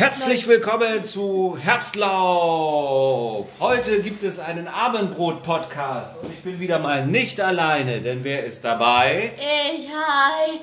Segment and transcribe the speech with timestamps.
[0.00, 3.46] Herzlich willkommen zu Herbstlaub.
[3.60, 8.64] Heute gibt es einen Abendbrot-Podcast und ich bin wieder mal nicht alleine, denn wer ist
[8.64, 9.32] dabei?
[9.36, 10.60] Ich, hi.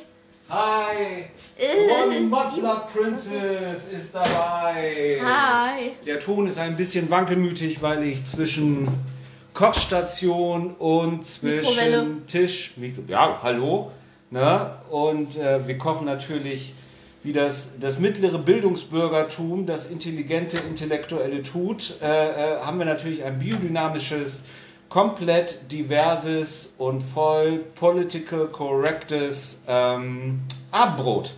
[0.49, 1.25] Hi,
[1.55, 2.17] Äh.
[2.17, 5.21] One Butler Princess ist dabei.
[5.23, 5.91] Hi.
[6.07, 8.87] Der Ton ist ein bisschen wankelmütig, weil ich zwischen
[9.53, 12.25] Kochstation und zwischen.
[12.25, 13.91] Tisch, Mikro, ja, hallo,
[14.31, 14.75] ne?
[14.89, 16.73] Und äh, wir kochen natürlich
[17.23, 23.39] wie das, das mittlere Bildungsbürgertum, das intelligente Intellektuelle tut, äh, äh, haben wir natürlich ein
[23.39, 24.43] biodynamisches,
[24.89, 30.39] komplett diverses und voll political correctes ähm,
[30.71, 31.33] Abendbrot.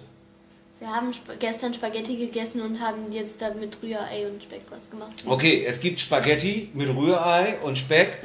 [0.79, 4.89] Wir haben sp gestern Spaghetti gegessen und haben jetzt da mit Rührei und Speck was
[4.89, 5.11] gemacht.
[5.25, 8.19] Okay, es gibt Spaghetti mit Rührei und Speck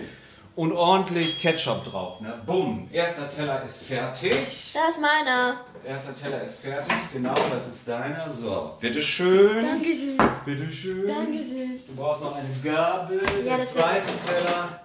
[0.57, 2.21] und ordentlich Ketchup drauf.
[2.21, 2.41] Ne?
[2.47, 4.73] Bumm, erster Teller ist fertig.
[4.73, 5.61] Das ist meiner.
[5.87, 8.29] Erster Teller ist fertig, genau, das ist deiner.
[8.31, 9.65] So, bitteschön.
[9.65, 10.17] Dankeschön.
[10.45, 11.07] Bitteschön.
[11.07, 11.81] Dankeschön.
[11.87, 13.21] Du brauchst noch eine Gabel.
[13.45, 14.81] Ja, der zweite Teller.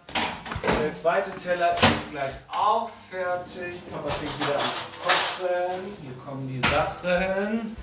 [0.83, 3.81] Der zweite Teller ist gleich auch fertig.
[3.91, 5.97] Papa fängt wieder an zu kochen.
[6.01, 7.77] Hier kommen die Sachen.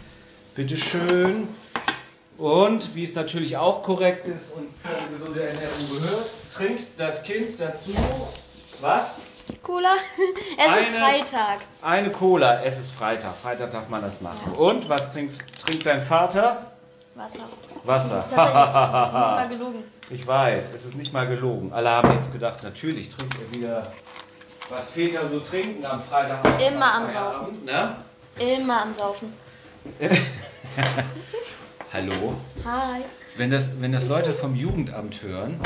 [0.54, 1.48] Bitteschön.
[2.36, 7.58] Und wie es natürlich auch korrekt ist und für gesunde Ernährung gehört, trinkt das Kind
[7.60, 7.92] dazu
[8.80, 9.16] was?
[9.62, 9.94] Cola.
[10.58, 11.60] es ist Eine- Freitag.
[11.82, 12.62] Eine Cola.
[12.62, 13.34] Es ist Freitag.
[13.34, 14.52] Freitag darf man das machen.
[14.52, 16.72] Und was trinkt, trinkt dein Vater?
[17.14, 17.44] Wasser.
[17.84, 18.24] Wasser.
[18.30, 19.84] Das ist nicht mal gelogen.
[20.10, 21.72] Ich weiß, es ist nicht mal gelogen.
[21.72, 23.92] Alle haben jetzt gedacht, natürlich trinkt er wieder,
[24.68, 26.40] was Väter so trinken am Freitag.
[26.60, 27.96] Immer am Feierabend, Ne?
[28.38, 29.32] Immer am Saufen.
[31.92, 32.34] Hallo?
[32.64, 33.00] Hi.
[33.36, 35.60] Wenn das, wenn das Leute vom Jugendamt hören,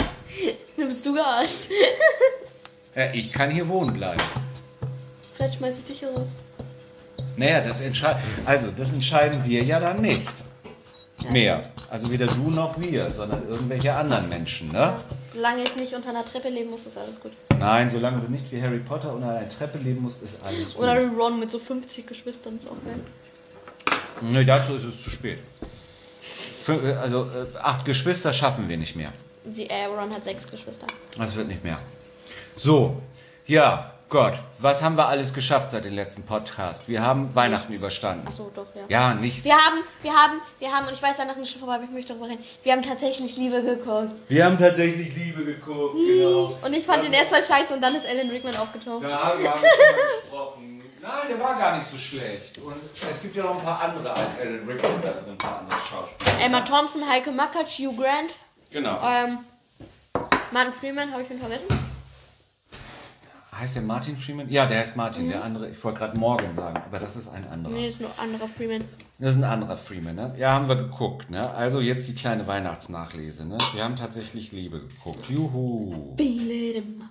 [0.91, 1.71] bist du gearscht.
[2.97, 4.21] äh, ich kann hier wohnen bleiben.
[5.35, 6.35] Vielleicht schmeiß ich dich hier raus.
[7.37, 10.27] Naja, das, entschei also, das entscheiden wir ja dann nicht.
[11.31, 11.71] Mehr.
[11.91, 14.97] Also weder du noch wir, sondern irgendwelche anderen Menschen, ne?
[15.33, 17.33] Solange ich nicht unter einer Treppe leben muss, ist alles gut.
[17.59, 20.83] Nein, solange du nicht wie Harry Potter unter einer Treppe leben musst, ist alles gut.
[20.83, 23.01] Oder wie Ron mit so 50 Geschwistern ist auch geil.
[24.23, 25.39] Nee, dazu ist es zu spät.
[26.67, 29.13] Fün- äh, Also äh, acht Geschwister schaffen wir nicht mehr.
[29.45, 30.87] Die, äh, Ron hat sechs Geschwister.
[31.17, 31.79] Das wird nicht mehr.
[32.57, 33.01] So,
[33.47, 36.89] ja, Gott, was haben wir alles geschafft seit dem letzten Podcast?
[36.89, 38.27] Wir haben Weihnachten überstanden.
[38.27, 38.83] Achso, doch, ja.
[38.89, 39.45] Ja, nichts.
[39.45, 41.91] Wir haben, wir haben, wir haben, und ich weiß, Weihnachten ist schon vorbei, aber ich
[41.91, 42.45] möchte darüber reden.
[42.65, 44.11] Wir haben tatsächlich Liebe geguckt.
[44.29, 46.59] Wir haben tatsächlich Liebe geguckt, genau.
[46.61, 49.05] Und ich fand den erst mal scheiße und dann ist Alan Rickman aufgetaucht.
[49.05, 50.83] Da haben wir schon mal gesprochen.
[51.03, 52.59] Nein, der war gar nicht so schlecht.
[52.59, 52.75] Und
[53.11, 55.79] es gibt ja noch ein paar andere als Alan Rickman da drin, ein paar andere
[55.79, 56.45] Schauspieler.
[56.45, 58.33] Emma Thompson, Heike Makatsch, Hugh Grant,
[58.71, 59.01] Genau.
[59.05, 59.39] ähm,
[60.53, 61.67] Martin Freeman, habe ich ihn vergessen?
[63.53, 64.49] Heißt der Martin Freeman?
[64.49, 65.29] Ja, der heißt Martin.
[65.29, 67.75] Der andere, ich wollte gerade Morgan sagen, aber das ist ein anderer.
[67.75, 68.83] Nee, ist nur anderer Freeman.
[69.19, 70.35] Das ist ein anderer Freeman, ne?
[70.39, 71.53] Ja, haben wir geguckt, ne?
[71.53, 73.59] Also jetzt die kleine Weihnachtsnachlese, ne?
[73.75, 75.29] Wir haben tatsächlich Liebe geguckt.
[75.29, 76.17] Juhu.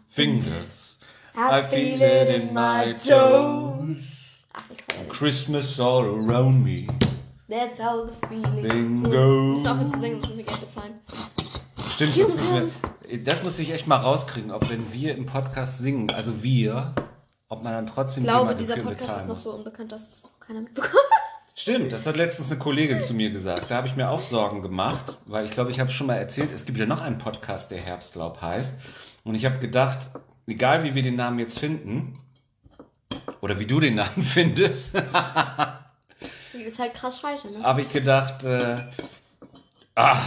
[0.08, 0.98] Fingers.
[1.36, 4.40] I feel it in my toes.
[5.08, 6.88] Christmas all around me.
[7.50, 9.10] That's how the feeling Bingo.
[9.12, 10.94] Wir müssen aufhören zu singen, sonst muss ich Geld bezahlen.
[11.90, 12.72] Stimmt, das müssen
[13.08, 13.24] wir.
[13.24, 16.94] Das muss ich echt mal rauskriegen, ob wenn wir im Podcast singen, also wir,
[17.48, 20.40] ob man dann trotzdem Ich glaube, dieser Podcast ist noch so unbekannt, dass es auch
[20.40, 20.94] keiner mitbekommt.
[21.56, 23.66] Stimmt, das hat letztens eine Kollegin zu mir gesagt.
[23.70, 26.16] Da habe ich mir auch Sorgen gemacht, weil ich glaube, ich habe es schon mal
[26.16, 28.76] erzählt, es gibt ja noch einen Podcast, der Herbstlaub heißt.
[29.24, 29.98] Und ich habe gedacht,
[30.46, 32.14] egal wie wir den Namen jetzt finden,
[33.42, 35.02] oder wie du den Namen findest,
[36.70, 37.64] ist halt krass scheiße, ne?
[37.64, 38.78] habe ich gedacht, äh,
[39.96, 40.22] ah,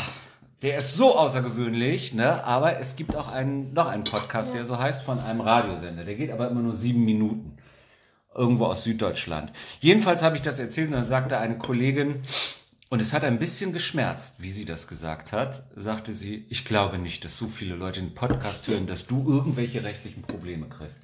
[0.60, 2.44] der ist so außergewöhnlich, ne?
[2.44, 6.04] Aber es gibt auch einen, noch einen Podcast, der so heißt, von einem Radiosender.
[6.04, 7.56] Der geht aber immer nur sieben Minuten.
[8.34, 9.52] Irgendwo aus Süddeutschland.
[9.80, 12.22] Jedenfalls habe ich das erzählt und dann sagte eine Kollegin,
[12.88, 16.98] und es hat ein bisschen geschmerzt, wie sie das gesagt hat, sagte sie, ich glaube
[16.98, 20.96] nicht, dass so viele Leute den Podcast hören, dass du irgendwelche rechtlichen Probleme kriegst.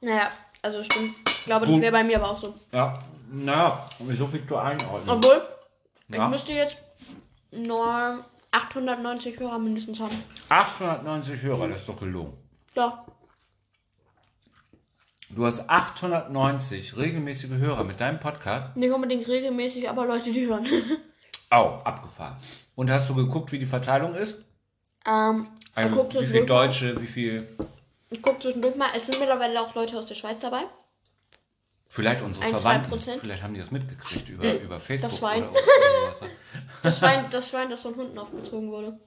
[0.00, 0.30] Naja,
[0.62, 1.14] also stimmt.
[1.26, 2.54] Ich glaube, das wäre bei mir aber auch so.
[2.72, 3.88] Ja, naja,
[4.18, 5.16] so viel zur Einordnung.
[5.16, 5.42] Obwohl,
[6.08, 6.24] Ja.
[6.24, 6.78] ich müsste jetzt
[7.52, 10.16] nur 890 Hörer mindestens haben.
[10.48, 12.32] 890 Hörer, das ist doch gelogen.
[12.74, 13.04] Ja.
[15.30, 18.76] Du hast 890 regelmäßige Hörer mit deinem Podcast.
[18.76, 20.66] Nicht unbedingt regelmäßig, aber Leute, die hören.
[21.50, 22.36] Au, abgefahren.
[22.76, 24.38] Und hast du geguckt, wie die Verteilung ist?
[25.06, 26.66] ähm, Also, wie viel zwischendurch mal.
[26.66, 27.48] Deutsche, wie viel.
[28.10, 28.88] Ich guck zwischendurch mal.
[28.96, 30.62] Es sind mittlerweile auch Leute aus der Schweiz dabei.
[31.96, 33.00] Vielleicht unsere Ein, Verwandten.
[33.00, 35.10] Vielleicht haben die das mitgekriegt über, über Facebook.
[35.12, 35.42] Schwein.
[35.42, 36.30] Oder, oder sowas.
[36.82, 38.98] Das Schwein, das Schwein, das von Hunden aufgezogen wurde.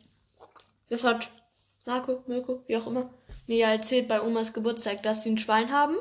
[0.89, 1.30] Das hat
[1.86, 3.09] Marco, Mirko, wie auch immer,
[3.47, 5.95] mir ja erzählt bei Omas Geburtstag, dass sie ein Schwein haben.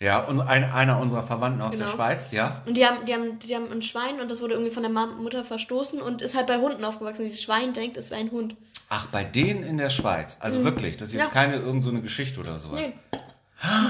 [0.00, 1.90] Ja, und ein, einer unserer Verwandten aus der Genau.
[1.96, 2.62] Schweiz, ja.
[2.66, 4.92] Und die haben, die, haben, die haben ein Schwein und das wurde irgendwie von der
[4.92, 7.24] Mutter verstoßen und ist halt bei Hunden aufgewachsen.
[7.24, 8.54] Dieses Schwein denkt, es wäre ein Hund.
[8.88, 10.38] Ach, bei denen in der Schweiz.
[10.40, 11.30] Also wirklich, das ist jetzt Ja.
[11.32, 12.80] keine irgend so eine Geschichte oder sowas.
[12.80, 12.92] Nee.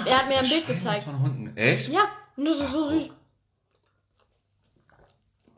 [0.07, 0.99] Er hat mir ein Bild Schwein gezeigt.
[1.01, 1.57] ist von Hunden.
[1.57, 1.89] Echt?
[1.89, 3.11] Ja, und das ist so süß.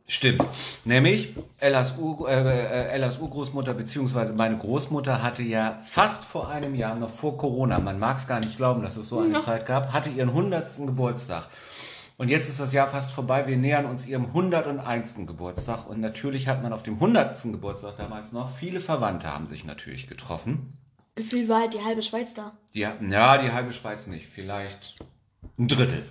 [0.07, 0.45] Stimmt.
[0.85, 6.75] Nämlich Ellas, Ur, äh, äh, Ellas Urgroßmutter beziehungsweise meine Großmutter hatte ja fast vor einem
[6.75, 9.67] Jahr, noch vor Corona, man mag es gar nicht glauben, dass es so eine Zeit
[9.67, 10.87] gab, hatte ihren 100.
[10.87, 11.47] Geburtstag.
[12.17, 15.27] Und jetzt ist das Jahr fast vorbei, wir nähern uns ihrem 101.
[15.27, 15.87] Geburtstag.
[15.87, 17.41] Und natürlich hat man auf dem 100.
[17.45, 20.77] Geburtstag damals noch, viele Verwandte haben sich natürlich getroffen.
[21.15, 22.59] Gefühlt war halt die halbe Schweiz da.
[22.75, 24.97] Die, ja, die halbe Schweiz nicht, vielleicht
[25.57, 26.03] ein Drittel.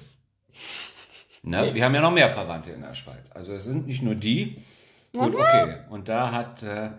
[1.44, 1.74] Ne?
[1.74, 3.32] Wir haben ja noch mehr Verwandte in der Schweiz.
[3.34, 4.64] Also es sind nicht nur die.
[5.14, 5.78] Gut, okay.
[5.90, 6.92] Und da hat, äh,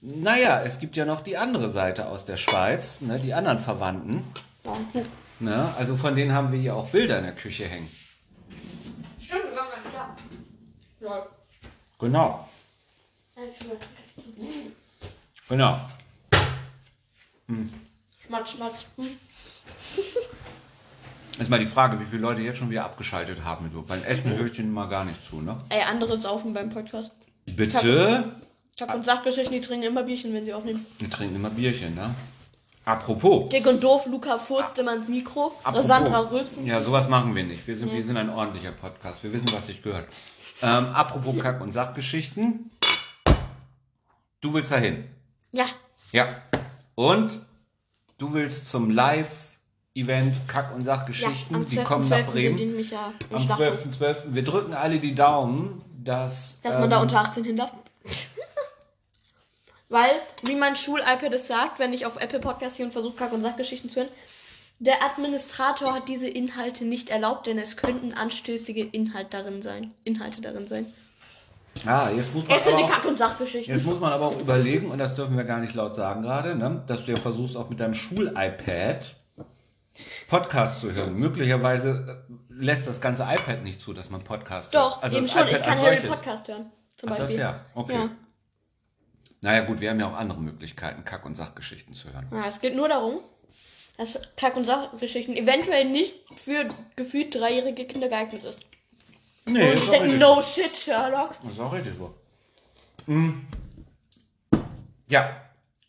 [0.00, 3.18] naja, es gibt ja noch die andere Seite aus der Schweiz, ne?
[3.18, 4.22] die anderen Verwandten.
[5.40, 5.74] Ne?
[5.76, 7.90] Also von denen haben wir hier auch Bilder in der Küche hängen.
[9.20, 10.16] Stimmt, war gar nicht da.
[11.00, 11.26] Lol.
[11.98, 12.48] Genau,
[15.48, 15.80] genau.
[18.18, 18.86] Schmatz, schmatz.
[21.38, 23.70] Ist mal die Frage, wie viele Leute jetzt schon wieder abgeschaltet haben.
[23.72, 25.58] So, beim Essen höre ich denen mal gar nicht zu, ne?
[25.70, 27.12] Ey, andere saufen beim Podcast.
[27.46, 28.24] Bitte?
[28.76, 30.84] Tag und Sachgeschichten, die trinken immer Bierchen, wenn sie aufnehmen.
[30.98, 32.14] Wir trinken immer Bierchen, ne?
[32.84, 33.48] Apropos.
[33.50, 35.52] Dick und doof, Luca furzt immer ins Mikro.
[35.62, 35.86] Apropos.
[35.86, 36.66] Sandra rülpsen.
[36.66, 37.66] Ja, sowas machen wir nicht.
[37.66, 39.22] Wir sind, wir sind ein ordentlicher Podcast.
[39.22, 40.08] Wir wissen, was sich gehört.
[40.62, 42.70] Ähm, apropos Kack- und Sachgeschichten.
[44.40, 45.04] Du willst dahin.
[45.52, 45.66] Ja.
[46.10, 46.34] Ja.
[46.96, 47.40] Und
[48.18, 48.90] du willst zum
[49.94, 51.54] Live-Event Kack- und Sachgeschichten.
[51.56, 51.84] am Die 12.12.
[51.84, 52.56] kommen nach Bremen.
[52.56, 53.84] nämlich ja Am Schlachthof.
[54.00, 54.34] 12.12.
[54.34, 56.60] Wir drücken alle die Daumen, dass.
[56.62, 57.72] Dass man ähm, da unter 18 hin darf.
[59.88, 60.10] Weil,
[60.44, 63.42] wie mein Schul-iPad es sagt, wenn ich auf Apple Podcast hier und versuche, Kack- und
[63.42, 64.08] Sachgeschichten zu hören,
[64.78, 69.92] der Administrator hat diese Inhalte nicht erlaubt, denn es könnten anstößige Inhalt darin sein.
[70.04, 70.86] Inhalte darin sein.
[71.86, 73.74] Ah, jetzt muss man Es sind aber die Kack- und Sachgeschichten.
[73.74, 76.56] Jetzt muss man aber auch überlegen, und das dürfen wir gar nicht laut sagen gerade,
[76.56, 79.14] ne, dass du ja versuchst, auch mit deinem Schul-iPad
[80.28, 81.14] Podcast zu hören.
[81.14, 85.04] Möglicherweise äh, lässt das ganze iPad nicht zu, dass man Podcast Doch, hört.
[85.04, 85.42] Also eben das schon.
[85.48, 86.10] iPad Ich kann als Harry solches.
[86.10, 86.72] Podcast hören.
[86.96, 87.40] Zum Ach, das Beispiel.
[87.40, 87.92] ja, okay.
[87.94, 88.10] Ja.
[89.42, 92.28] Naja gut, wir haben ja auch andere Möglichkeiten, Kack- und Sachgeschichten zu hören.
[92.32, 93.20] Ja, es geht nur darum,
[93.96, 98.60] dass Kack- und Sachgeschichten eventuell nicht für gefühlt dreijährige Kinder geeignet ist.
[99.46, 101.36] Nee, Und ich denke, no shit, Sherlock.
[101.42, 102.14] Das ist auch richtig so.
[103.06, 103.44] Hm.
[105.08, 105.42] Ja,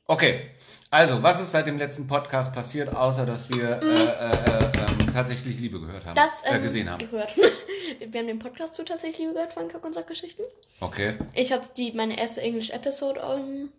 [0.08, 0.50] okay.
[0.94, 5.12] Also, was ist seit dem letzten Podcast passiert, außer dass wir äh, äh, äh, ähm,
[5.12, 6.14] tatsächlich Liebe gehört haben?
[6.14, 7.00] Das äh, ähm, gesehen haben.
[7.00, 7.36] gehört.
[8.00, 10.46] Wir haben den Podcast zu tatsächlich Liebe gehört von Kack- und Sachgeschichten.
[10.82, 11.16] Okay.
[11.34, 13.20] Ich hatte die, meine erste Englisch-Episode.
[13.28, 13.70] Ähm,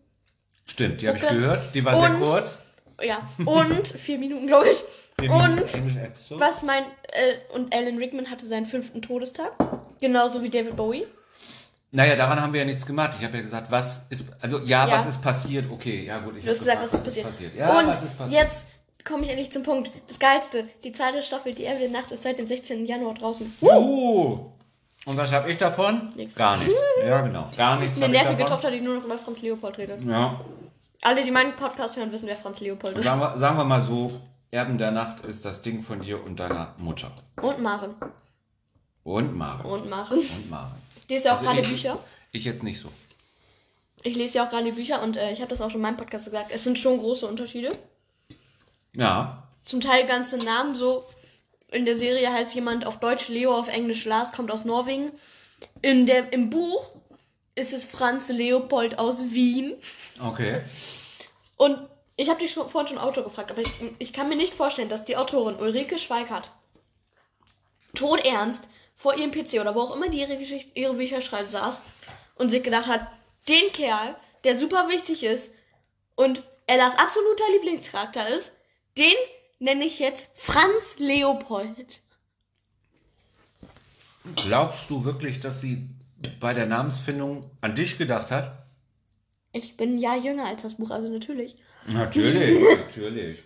[0.67, 1.73] Stimmt, die habe ich gehört.
[1.73, 2.59] Die war sehr Und- kurz.
[3.01, 4.83] ja, und vier Minuten, glaube ich.
[5.31, 6.41] Und Englisch Episode.
[6.41, 6.83] was mein.
[7.13, 9.53] Äh, und Alan Rickman hatte seinen fünften Todestag.
[10.01, 11.07] Genauso wie David Bowie.
[11.95, 13.13] Naja, daran haben wir ja nichts gemacht.
[13.17, 14.95] Ich habe ja gesagt, was ist, also ja, Ja.
[14.97, 15.71] was ist passiert?
[15.71, 16.37] Okay, ja gut.
[16.37, 17.55] Ich Du hast gesagt, gefragt, was ist passiert.
[17.55, 18.43] Ja, und was ist passiert?
[18.43, 18.67] jetzt
[19.05, 19.93] komme ich endlich zum Punkt.
[20.09, 20.65] Das Geilste.
[20.83, 22.85] Die zweite Staffel, die Erde der Nacht, ist seit dem 16.
[22.85, 23.53] Januar draußen.
[23.61, 24.51] Uh.
[25.07, 26.13] Und was habe ich davon?
[26.17, 26.35] Nichts.
[26.35, 26.75] Gar nichts.
[27.07, 27.49] Ja, genau.
[27.57, 28.03] Gar nichts.
[28.03, 28.45] Eine nervige.
[28.45, 30.03] Tochter, die nur noch über Franz Leopold redet.
[30.05, 30.41] Ja.
[31.03, 33.05] Alle, die meinen Podcast hören, wissen, wer Franz Leopold ist.
[33.05, 34.21] Sagen wir, sagen wir mal so,
[34.51, 37.13] Erben der Nacht ist das Ding von dir und deiner Mutter.
[37.41, 37.95] Und Maren.
[39.05, 39.67] Und Maren.
[39.67, 40.19] Und Maren.
[40.19, 40.84] Und Maren.
[41.05, 41.99] Ich lese ja auch Also gerade ich- Bücher.
[42.33, 42.89] Ich jetzt nicht so.
[44.03, 45.97] Ich lese ja auch gerade Bücher und äh, ich habe das auch schon in meinem
[45.97, 46.51] Podcast gesagt.
[46.53, 47.73] Es sind schon große Unterschiede.
[48.95, 49.49] Ja.
[49.65, 50.75] Zum Teil ganze Namen.
[50.77, 51.05] So
[51.71, 55.11] in der Serie heißt jemand auf Deutsch Leo, auf Englisch Lars, kommt aus Norwegen.
[55.81, 56.93] In der, Im Buch
[57.55, 59.75] ist es Franz Leopold aus Wien.
[60.23, 60.61] Okay.
[61.57, 61.79] Und
[62.17, 64.89] ich habe dich schon, vorhin schon Autor gefragt, aber ich, ich kann mir nicht vorstellen,
[64.89, 66.51] dass die Autorin Ulrike Schweikart
[67.95, 71.79] todernst vor ihrem PC oder wo auch immer die ihre, Geschichte, ihre Bücher schreibt, saß
[72.37, 73.07] und sich gedacht hat,
[73.49, 75.53] den Kerl, der super wichtig ist
[76.17, 78.53] und Ellas absoluter Lieblingscharakter ist,
[78.97, 79.15] den
[79.59, 82.01] nenne ich jetzt Franz Leopold.
[84.37, 85.89] Glaubst du wirklich, dass sie
[86.41, 88.65] bei der Namensfindung an dich gedacht hat?
[89.53, 91.57] Ich bin ein Jahr jünger als das Buch, also natürlich.
[91.87, 93.43] Natürlich, natürlich.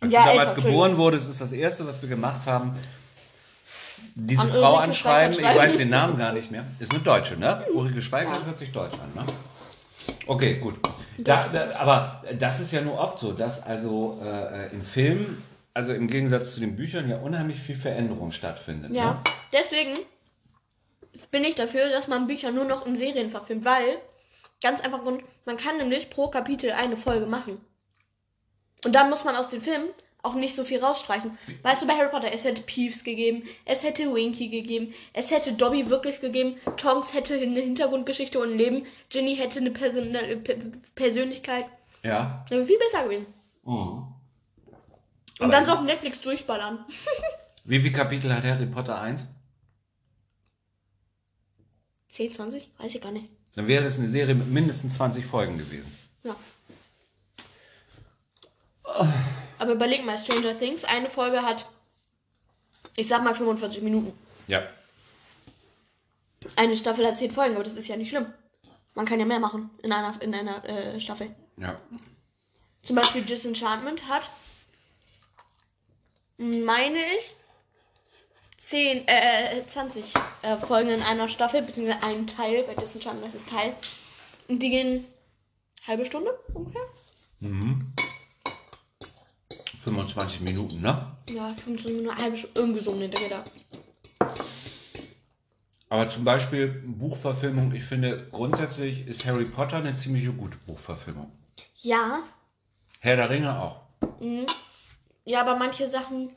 [0.00, 2.74] Als Ja, du damals geboren wurdest, ist das erste, was wir gemacht haben,
[4.14, 5.38] diese An Frau anschreiben.
[5.38, 6.64] Ich weiß den Namen gar nicht mehr.
[6.78, 7.64] Ist eine Deutsche, ne?
[7.72, 9.26] Ulrike Schweigert hört sich deutsch an, ne?
[10.26, 10.74] Okay, gut.
[11.18, 15.42] Da, da, aber das ist ja nur oft so, dass also äh, im Film,
[15.74, 18.92] also im Gegensatz zu den Büchern, ja unheimlich viel Veränderung stattfindet.
[18.92, 19.20] Ja, Ne?
[19.52, 19.98] deswegen
[21.30, 23.98] bin ich dafür, dass man Bücher nur noch in Serien verfilmt, weil
[24.62, 27.60] ganz einfach Grund, man kann nämlich pro Kapitel eine Folge machen.
[28.84, 29.88] Und dann muss man aus den Filmen
[30.22, 31.36] auch nicht so viel rausstreichen.
[31.62, 35.52] Weißt du, bei Harry Potter, es hätte Peeves gegeben, es hätte Winky gegeben, es hätte
[35.52, 40.36] Dobby wirklich gegeben, Tonks hätte eine Hintergrundgeschichte und ein Leben, Ginny hätte eine Persön äh,
[40.94, 41.66] Persönlichkeit.
[42.02, 42.44] Ja.
[42.48, 43.26] Wäre viel besser gewesen.
[43.64, 44.14] Mhm.
[45.40, 46.84] Und dann so auf Netflix durchballern.
[47.64, 49.26] Wie viele Kapitel hat Harry Potter 1?
[52.08, 52.70] 10, 20?
[52.78, 53.28] Weiß ich gar nicht.
[53.54, 55.92] Dann wäre es eine Serie mit mindestens 20 Folgen gewesen.
[56.24, 56.34] Ja.
[59.58, 61.66] Aber überleg mal, Stranger Things, eine Folge hat,
[62.96, 64.12] ich sag mal 45 Minuten.
[64.46, 64.62] Ja.
[66.56, 68.32] Eine Staffel hat 10 Folgen, aber das ist ja nicht schlimm.
[68.94, 71.34] Man kann ja mehr machen in einer, in einer äh, Staffel.
[71.56, 71.76] Ja.
[72.82, 74.30] Zum Beispiel Disenchantment hat,
[76.38, 77.34] meine ich,
[78.56, 83.46] 10, äh, 20 äh, Folgen in einer Staffel, beziehungsweise einen Teil, bei Disenchantment ist es
[83.46, 83.74] Teil.
[84.48, 85.06] Und die gehen
[85.86, 86.82] halbe Stunde ungefähr?
[89.78, 91.16] 25 Minuten, ne?
[91.30, 93.44] Ja, 15 Minuten, eine halbe Stunde, irgendwie so um den Dreh da.
[95.90, 101.32] Aber zum Beispiel Buchverfilmung, ich finde grundsätzlich ist Harry Potter eine ziemlich gute Buchverfilmung.
[101.80, 102.22] Ja,
[103.00, 103.80] Herr der Ringe auch.
[105.24, 106.30] ja, aber manche Sachen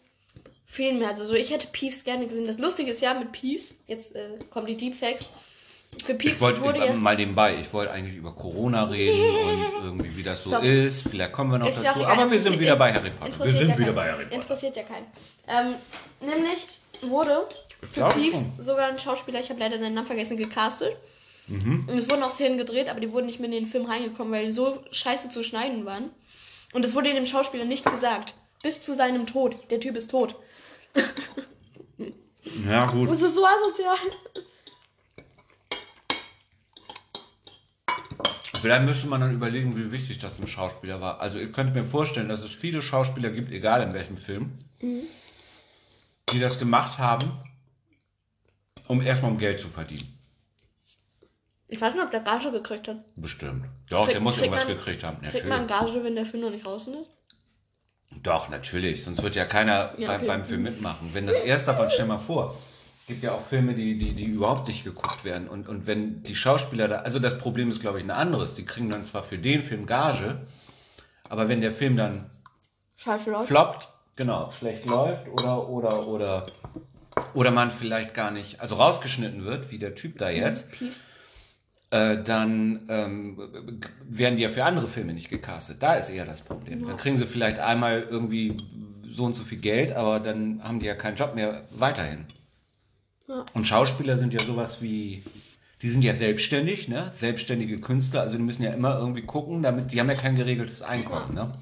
[0.65, 1.09] fehlen mir.
[1.09, 2.45] Also so, ich hätte Peeves gerne gesehen.
[2.45, 5.31] Das Lustige ist ja mit Peeves, jetzt äh, kommen die Deepfakes.
[6.03, 6.93] Für Ich Peeves wollte wurde ja.
[6.93, 9.19] mal nebenbei, ich wollte eigentlich über Corona reden
[9.79, 10.57] und irgendwie wie das so So.
[10.57, 11.09] ist.
[11.09, 12.03] Vielleicht kommen wir noch Ist dazu.
[12.05, 13.39] Aber wir sind wieder bei Harry Potter.
[13.39, 13.95] Wir interessiert sind ja wieder keinen.
[13.95, 14.35] bei Harry Potter.
[14.35, 15.05] Interessiert ja keinen.
[15.47, 15.75] Ähm,
[16.21, 16.67] nämlich
[17.03, 17.47] wurde
[17.91, 20.95] für Peeves sogar ein Schauspieler, ich habe leider seinen Namen vergessen, gecastet.
[21.47, 21.85] Mhm.
[21.89, 24.31] Und es wurden auch Szenen gedreht, aber die wurden nicht mehr in den Film reingekommen,
[24.31, 26.09] weil die so scheiße zu schneiden waren.
[26.73, 28.35] Und es wurde dem Schauspieler nicht gesagt.
[28.63, 29.55] Bis zu seinem Tod.
[29.71, 30.35] Der Typ ist tot.
[32.67, 33.09] Ja, gut.
[33.09, 33.97] Das ist so asozial.
[38.61, 41.19] Vielleicht müsste man dann überlegen, wie wichtig das dem Schauspieler war.
[41.19, 44.51] Also ich könnte mir vorstellen, dass es viele Schauspieler gibt, egal in welchem Film,
[44.81, 47.31] die das gemacht haben,
[48.87, 50.17] um erstmal um Geld zu verdienen.
[51.67, 52.97] Ich weiß nicht, ob der Gage gekriegt hat.
[53.15, 53.65] Bestimmt.
[53.89, 55.21] Doch, Krieg- der muss irgendwas man- gekriegt haben.
[55.21, 55.93] Kriegt man Natürlich.
[55.93, 57.09] Gage, wenn der Film noch nicht draußen ist?
[58.23, 59.03] Doch, natürlich.
[59.05, 60.27] Sonst wird ja keiner Ja, beim, okay.
[60.27, 61.09] beim Film mitmachen.
[61.13, 62.57] Wenn das erst davon, stell mal vor,
[63.11, 65.49] gibt ja auch Filme, die, die, die überhaupt nicht geguckt werden.
[65.49, 68.53] Und, und wenn die Schauspieler da, also das Problem ist, glaube ich, ein anderes.
[68.53, 70.39] Die kriegen dann zwar für den Film Gage,
[71.27, 72.21] aber wenn der Film dann
[72.95, 73.43] Scheiße, Leute.
[73.43, 76.45] floppt, genau, schlecht läuft oder, oder, oder,
[77.33, 80.69] oder man vielleicht gar nicht, also rausgeschnitten wird, wie der Typ da jetzt,
[81.89, 85.83] äh, dann ähm, werden die ja für andere Filme nicht gecastet.
[85.83, 86.87] Da ist eher das Problem.
[86.87, 88.55] Dann kriegen sie vielleicht einmal irgendwie
[89.05, 92.25] so und so viel Geld, aber dann haben die ja keinen Job mehr weiterhin.
[93.31, 93.45] Ja.
[93.53, 95.23] Und Schauspieler sind ja sowas wie,
[95.81, 97.11] die sind ja selbstständig, ne?
[97.15, 100.81] Selbstständige Künstler, also die müssen ja immer irgendwie gucken, damit, die haben ja kein geregeltes
[100.81, 101.53] Einkommen, ne?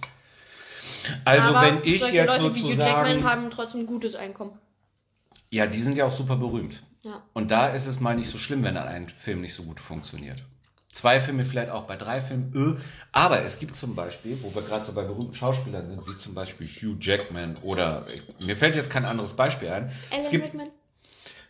[1.26, 4.58] Also Aber wenn ich jetzt Leute wie Hugh sozusagen, Jackman haben trotzdem gutes Einkommen.
[5.52, 6.82] ja, die sind ja auch super berühmt.
[7.06, 7.22] Ja.
[7.34, 10.44] Und da ist es mal nicht so schlimm, wenn ein Film nicht so gut funktioniert.
[10.92, 12.82] Zwei Filme vielleicht auch, bei drei Filmen, öh.
[13.12, 16.34] aber es gibt zum Beispiel, wo wir gerade so bei berühmten Schauspielern sind, wie zum
[16.34, 19.92] Beispiel Hugh Jackman oder, ich, mir fällt jetzt kein anderes Beispiel ein.
[20.10, 20.68] Es Alan gibt, Rickman.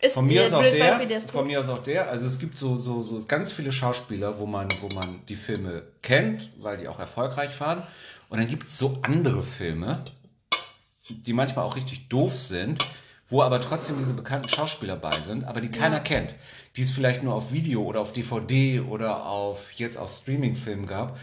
[0.00, 2.08] Ist von mir ist auch der, Beispiel, von mir ist auch der.
[2.08, 5.82] Also es gibt so, so, so ganz viele Schauspieler, wo man, wo man die Filme
[6.02, 7.82] kennt, weil die auch erfolgreich waren.
[8.30, 10.04] Und dann gibt es so andere Filme,
[11.08, 12.78] die manchmal auch richtig doof sind,
[13.26, 16.34] wo aber trotzdem diese bekannten Schauspieler bei sind, aber die keiner kennt.
[16.76, 21.18] Die es vielleicht nur auf Video oder auf DVD oder auf jetzt auf Streaming-Filmen gab.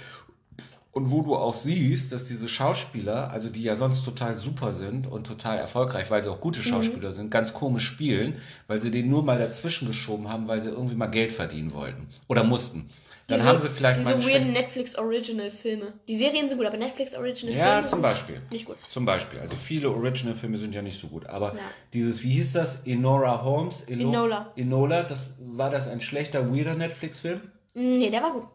[0.97, 5.05] Und wo du auch siehst, dass diese Schauspieler, also die ja sonst total super sind
[5.05, 6.41] und total erfolgreich, weil sie auch Mhm.
[6.41, 10.59] gute Schauspieler sind, ganz komisch spielen, weil sie den nur mal dazwischen geschoben haben, weil
[10.59, 12.89] sie irgendwie mal Geld verdienen wollten oder mussten.
[13.27, 15.93] Dann diese, haben sie vielleicht diese mal einen weirden Netflix Original Filme.
[16.07, 18.41] Die Serien sind gut, aber Netflix Original Filme Ja, zum Beispiel.
[18.49, 18.77] nicht gut.
[18.89, 19.39] Zum Beispiel.
[19.39, 21.27] Also viele Original-Filme sind ja nicht so gut.
[21.27, 21.59] Aber Ja.
[21.93, 22.81] dieses, wie hieß das?
[22.85, 23.83] Enora Holmes?
[23.87, 24.51] Elo- Enola.
[24.55, 27.41] Enola, das, war das ein schlechter, weirder Netflix-Film?
[27.75, 28.47] Mm, Nee, der war gut.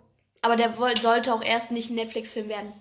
[0.42, 2.72] Aber der sollte auch erst nicht ein Netflix-Film werden.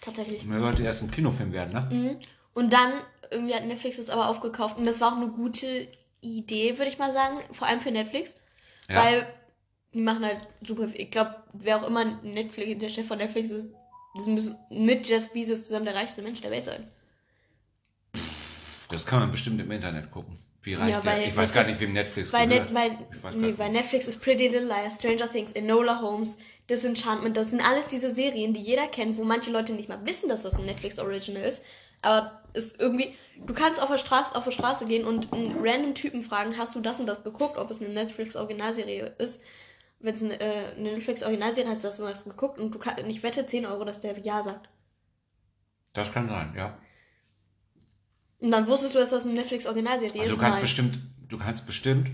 [0.00, 0.46] Tatsächlich.
[0.48, 1.88] Der sollte erst ein Kinofilm werden, ne?
[1.94, 2.16] Mhm.
[2.54, 2.92] Und dann,
[3.30, 4.76] irgendwie hat Netflix es aber aufgekauft.
[4.76, 5.88] Und das war auch eine gute
[6.20, 7.36] Idee, würde ich mal sagen.
[7.52, 8.34] Vor allem für Netflix.
[8.88, 8.96] Ja.
[9.04, 9.26] Weil
[9.94, 10.88] die machen halt super.
[10.94, 13.72] Ich glaube, wer auch immer Netflix, der Chef von Netflix ist,
[14.14, 16.86] das müssen mit Jeff Bezos zusammen der reichste Mensch der Welt sein.
[18.90, 20.38] Das kann man bestimmt im Internet gucken.
[20.62, 21.26] Wie reich Ja, der?
[21.26, 22.72] Ich weiß gar Netflix- nicht, wem Netflix Weil, gehört.
[22.72, 23.70] Net, weil, nee, weil.
[23.70, 26.38] Netflix ist Pretty Little Liars, Stranger Things, Enola Holmes,
[26.70, 30.28] Disenchantment, das sind alles diese Serien, die jeder kennt, wo manche Leute nicht mal wissen,
[30.28, 31.62] dass das ein Netflix Original ist.
[32.02, 33.14] Aber ist irgendwie,
[33.46, 36.74] du kannst auf der Straße, auf der Straße gehen und einen random Typen fragen, hast
[36.74, 39.42] du das und das geguckt, ob es eine Netflix Originalserie ist.
[40.00, 43.04] Wenn es eine, äh, eine Netflix Originalserie heißt, hast du das geguckt und du kannst,
[43.06, 44.68] ich wette 10 Euro, dass der Ja sagt.
[45.92, 46.78] Das kann sein, ja.
[48.40, 50.32] Und dann wusstest du, dass das eine Netflix-Originalserie Also ist?
[50.32, 50.62] du kannst Nein.
[50.62, 52.10] bestimmt, du kannst bestimmt,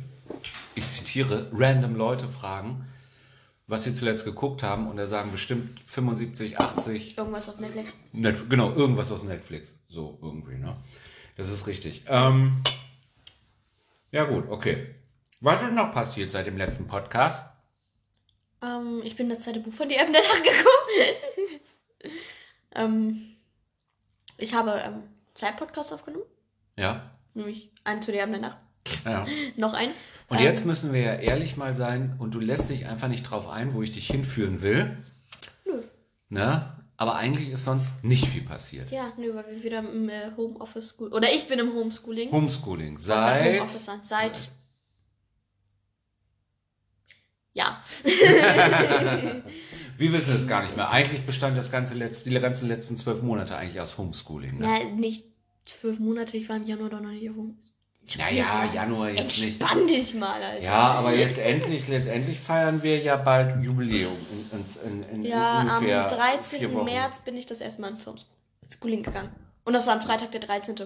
[0.75, 2.87] ich zitiere, random Leute fragen,
[3.69, 7.93] was sie zuletzt geguckt haben und da sagen bestimmt 75, 80, Irgendwas auf Netflix.
[8.13, 9.77] Net genau, irgendwas aus Netflix.
[9.89, 10.75] So irgendwie, ne?
[11.37, 12.03] Das ist richtig.
[12.09, 12.63] Ähm,
[14.11, 14.95] ja gut, okay.
[15.41, 17.45] Was ist noch passiert seit dem letzten Podcast?
[18.63, 22.15] Ähm, ich bin das zweite Buch von dir eben danach gekommen.
[22.75, 23.37] ähm,
[24.39, 25.03] ich habe ähm,
[25.35, 26.25] zwei Podcasts aufgenommen.
[26.77, 27.11] Ja.
[27.35, 28.57] Nämlich einen zu eben danach.
[29.05, 29.27] ja.
[29.57, 29.93] Noch einen.
[30.29, 33.25] Und Ähm, jetzt müssen wir ja ehrlich mal sein und du lässt dich einfach nicht
[33.25, 34.97] drauf ein, wo ich dich hinführen will.
[35.65, 35.83] Nö.
[36.29, 36.73] Ne?
[36.97, 38.91] Aber eigentlich ist sonst nicht viel passiert.
[38.91, 41.13] Ja, nö, weil wir wieder im äh, Homeoffice School.
[41.13, 42.31] Oder ich bin im Homeschooling.
[42.31, 42.99] Homeschooling.
[42.99, 43.55] Seit.
[43.55, 44.01] Homeoffice sein.
[44.03, 44.51] Seit.
[47.55, 47.83] Ja.
[49.99, 50.91] Wir wissen es gar nicht mehr.
[50.91, 54.59] Eigentlich bestand das ganze Letz die ganzen letzten zwölf Monate eigentlich aus Homeschooling.
[54.59, 54.69] Ne?
[54.69, 55.25] Na, nicht
[55.65, 57.55] zwölf Monate, ich war im Januar doch noch nicht Home.
[58.17, 59.61] Naja, Januar jetzt nicht.
[59.61, 60.63] Entspann dich mal, Alter.
[60.65, 64.13] Ja, aber jetzt endlich, letztendlich feiern wir ja bald Jubiläum.
[64.53, 66.73] In, in, in, Ja, am ungefähr vier 13.
[66.75, 66.85] Wochen.
[66.87, 69.29] März bin ich das erste Mal ins Homeschooling gegangen.
[69.65, 70.77] Und das war am Freitag, der 13.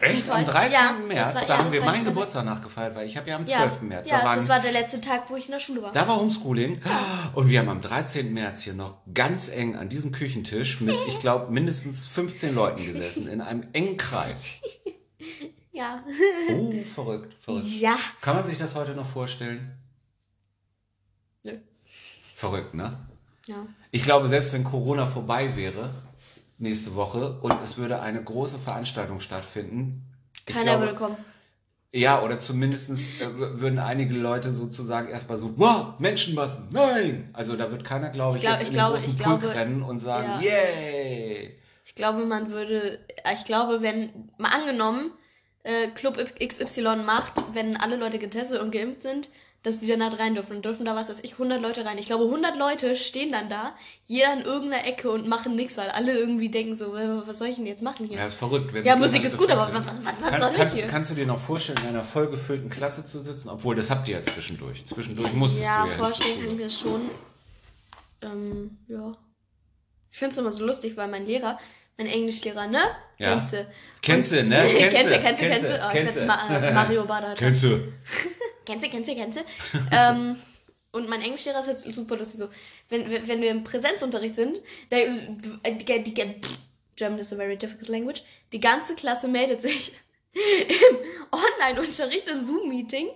[0.00, 0.14] Echt?
[0.30, 0.44] Am Zufall.
[0.46, 0.72] 13.
[0.72, 1.34] Ja, März?
[1.34, 2.04] war- da ja, haben wir meinen.
[2.04, 3.82] Geburtstag nachgefeiert, weil ich habe ja am Ja, 12.
[3.82, 4.10] März.
[4.10, 5.92] ja da, waren, das war der letzte Tag, wo ich in der Schule war.
[5.92, 6.80] da war Homeschooling.
[7.34, 8.32] Und wir haben am 13.
[8.32, 13.28] März hier noch ganz eng an diesem Küchentisch mit, ich glaube, mindestens 15 Leuten gesessen,
[13.28, 14.44] in einem engen Kreis.
[15.74, 16.04] Ja.
[16.50, 17.66] Oh, verrückt, verrückt.
[17.66, 17.96] ja.
[18.20, 19.72] Kann man sich das heute noch vorstellen?
[21.44, 21.52] Nö.
[22.34, 22.98] Verrückt, ne?
[23.46, 23.66] Ja.
[23.90, 25.88] Ich glaube, selbst wenn Corona vorbei wäre,
[26.58, 30.02] nächste Woche, und es würde eine große Veranstaltung stattfinden.
[30.44, 31.16] Keiner glaube, würde kommen.
[31.94, 32.90] Ja, oder zumindest
[33.22, 33.26] äh,
[33.60, 37.30] würden einige Leute sozusagen erstmal so, wow, Menschenmassen, nein!
[37.32, 39.24] Also da wird keiner, glaube ich, Ich glaub- jetzt ich in glaube- den großen ich
[39.24, 40.50] Pulk glaube- rennen und sagen, Ja.
[40.52, 41.58] yay!
[41.84, 45.12] Ich glaube, man würde, äh, ich glaube, wenn, mal angenommen,
[45.64, 49.28] äh, Club XY macht, wenn alle Leute getestet und geimpft sind,
[49.62, 50.56] dass sie danach rein dürfen.
[50.56, 51.96] Und dürfen da, was weiß ich, 100 Leute rein.
[51.98, 53.74] Ich glaube, 100 Leute stehen dann da,
[54.06, 57.56] jeder in irgendeiner Ecke und machen nichts, weil alle irgendwie denken so, was soll ich
[57.56, 58.18] denn jetzt machen hier?
[58.18, 58.72] Ja, ist verrückt.
[58.84, 60.86] Ja, Musik ist gut, aber was, was, was Kann, soll ich kannst, hier?
[60.86, 63.48] kannst du dir noch vorstellen, in einer vollgefüllten Klasse zu sitzen?
[63.48, 64.84] Obwohl, das habt ihr ja zwischendurch.
[64.84, 67.10] Zwischendurch musstest ja, du ja vorstellen kann ich mir schon.
[68.22, 69.12] Ähm, ja.
[70.10, 71.58] Ich finde es immer so lustig, weil mein Lehrer,
[72.02, 72.80] mein Englischlehrer, ne?
[73.18, 73.30] Ja.
[73.30, 73.66] Kennst du?
[74.02, 74.56] Kennst du, ne?
[74.78, 75.74] Kennst du, Kennst du, kennst du, kennst du?
[75.74, 76.26] Oh, ich kennst werde.
[76.26, 77.34] Ma äh, Mario Bader.
[77.34, 77.92] Kennst du?
[78.64, 79.42] Kennst du, kennst du, kennst du?
[79.90, 80.36] ähm,
[80.92, 82.48] und mein Englischlehrer ist jetzt super lustig so.
[82.90, 84.60] Wenn, wenn, wir im Präsenzunterricht sind,
[84.92, 86.40] der, die, die, die,
[86.94, 89.90] German is a very difficult language, die ganze Klasse meldet sich
[90.32, 90.96] im
[91.32, 93.08] Online-Unterricht, im Zoom-Meeting.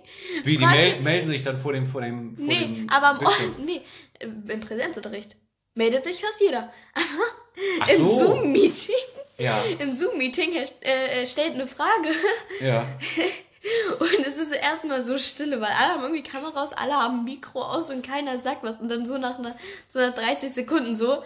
[0.43, 3.65] Wie, die mel melden sich dann vor dem, vor dem, vor Nee, dem aber im,
[3.65, 3.81] nee,
[4.19, 5.37] im Präsenzunterricht
[5.77, 6.71] meldet sich fast jeder.
[6.93, 8.17] Ach Im so.
[8.17, 8.95] Zoom-Meeting,
[9.37, 12.09] Ja, im Zoom-Meeting äh, äh, stellt eine Frage
[12.59, 12.85] ja.
[13.99, 17.61] und es ist erstmal so stille, weil alle haben irgendwie Kamera aus, alle haben Mikro
[17.61, 19.55] aus und keiner sagt was und dann so nach, einer,
[19.87, 21.23] so nach 30 Sekunden so,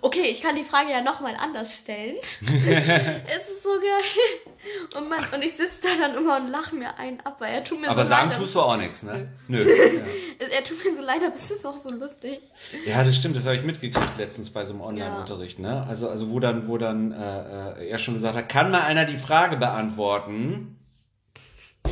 [0.00, 2.16] okay, ich kann die Frage ja nochmal anders stellen.
[3.36, 4.96] es ist so geil.
[4.96, 7.64] Und, man, und ich sitze da dann immer und lache mir einen ab, weil er
[7.64, 8.38] tut mir Aber so sagen leid.
[8.38, 9.28] tust du auch nichts, ne?
[9.48, 9.58] Nö.
[9.58, 10.46] Ja.
[10.46, 12.40] Er tut mir so leid, aber es ist auch so lustig.
[12.86, 15.84] Ja, das stimmt, das habe ich mitgekriegt letztens bei so einem Online-Unterricht, ne?
[15.88, 19.04] Also, also wo dann, wo dann äh, äh, er schon gesagt hat, kann mal einer
[19.04, 20.78] die Frage beantworten?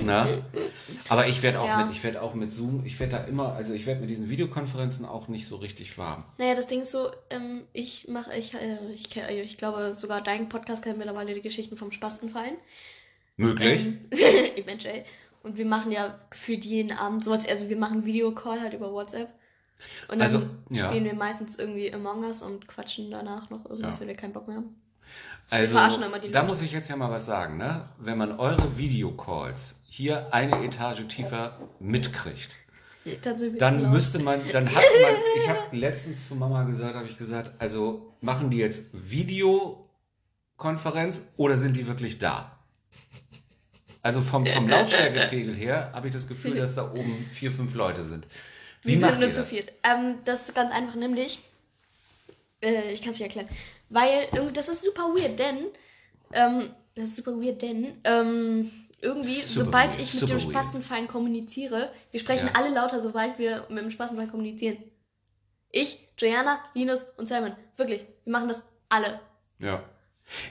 [0.05, 0.27] Na?
[1.09, 1.85] Aber ich werde auch Ja.
[1.85, 4.29] mit, ich werde auch mit Zoom, ich werde da immer, also ich werde mit diesen
[4.31, 6.25] Videokonferenzen auch nicht so richtig warm.
[6.39, 10.23] Naja, das Ding ist so, ähm, ich mache, ich, äh, ich, kenn- ich glaube sogar
[10.23, 12.55] dein Podcast kennt mittlerweile die Geschichten vom Spastenverein.
[13.37, 13.87] Möglich?
[13.87, 14.01] Ähm,
[14.57, 15.05] eventuell.
[15.43, 19.29] Und wir machen ja gefühlt jeden Abend sowas, also wir machen Videocall halt über WhatsApp.
[20.09, 20.89] Und dann Also, ja.
[20.89, 24.01] spielen wir meistens irgendwie Among Us und quatschen danach noch irgendwas, Ja.
[24.03, 24.77] wenn wir keinen Bock mehr haben.
[25.49, 25.77] Also,
[26.31, 27.89] da muss ich jetzt ja mal was sagen, ne?
[27.99, 32.57] Wenn man eure Videocalls hier eine Etage tiefer mitkriegt,
[33.23, 37.19] Dann dann müsste man, dann hat man, ich habe letztens zu Mama gesagt, habe ich
[37.19, 42.57] gesagt, also machen die jetzt Videokonferenz oder sind die wirklich da?
[44.01, 48.05] Also vom, vom Lautstärkepegel her habe ich das Gefühl, dass da oben vier, fünf Leute
[48.05, 48.29] sind.
[48.83, 49.51] Wie Wir sind nur zu das?
[49.51, 49.73] viert.
[49.83, 51.41] Ähm, das ist ganz einfach, nämlich,
[52.63, 53.49] äh, ich kann es dir erklären,
[53.89, 55.67] weil das ist super weird, denn,
[56.33, 58.71] ähm, das ist super weird, denn, ähm,
[59.03, 60.41] irgendwie, Super sobald weird, ich mit super dem.
[60.51, 62.53] Spastenverein kommuniziere, wir sprechen Ja.
[62.61, 64.77] alle lauter, sobald wir mit dem Spastenverein kommunizieren.
[65.71, 67.55] Ich, Joanna, Linus und Simon.
[67.77, 69.21] Wirklich, wir machen das alle.
[69.59, 69.83] Ja.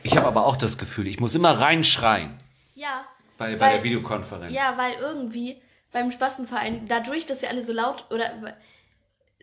[0.03, 2.39] Ich habe aber auch das Gefühl, ich muss immer reinschreien
[2.75, 3.05] Ja.
[3.37, 4.53] bei, bei Weil- der Videokonferenz.
[4.53, 8.25] Ja, weil irgendwie beim Spastenverein, dadurch, dass wir alle so laut oder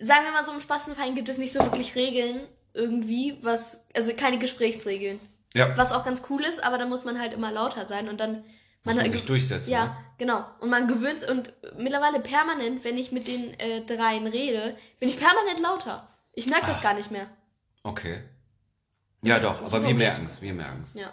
[0.01, 2.41] sagen wir mal so, im Spastenverein gibt es nicht so wirklich Regeln
[2.75, 5.19] irgendwie, was, also keine Gesprächsregeln.
[5.55, 5.77] Ja.
[5.79, 8.45] Was auch ganz cool ist, aber dann muss man halt immer lauter sein und dann.
[8.87, 9.97] Muss man sich durchsetzen, Ja, ne?
[10.19, 10.45] genau.
[10.61, 15.19] Und man gewöhnt und mittlerweile permanent, wenn ich mit den äh, dreien rede, bin ich
[15.19, 16.09] permanent lauter.
[16.33, 17.27] Ich merke das gar nicht mehr.
[17.83, 18.21] Okay.
[19.23, 19.97] Ja, doch, aber wir weird.
[19.99, 20.95] merken's, wir merken's.
[20.95, 21.11] Ja.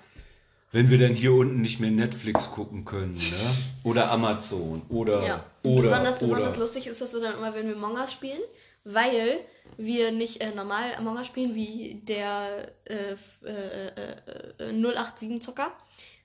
[0.72, 3.54] Wenn wir dann hier unten nicht mehr Netflix gucken können, ne?
[3.84, 5.46] Oder Amazon, oder, Ja.
[5.64, 6.28] Oder, besonders, oder.
[6.30, 8.42] besonders lustig ist das so dann immer, wenn wir Among Us spielen,
[8.84, 9.40] weil
[9.78, 14.16] wir nicht äh, normal Among Us spielen wie der äh, f- äh, äh,
[14.60, 15.72] äh, 087-Zocker,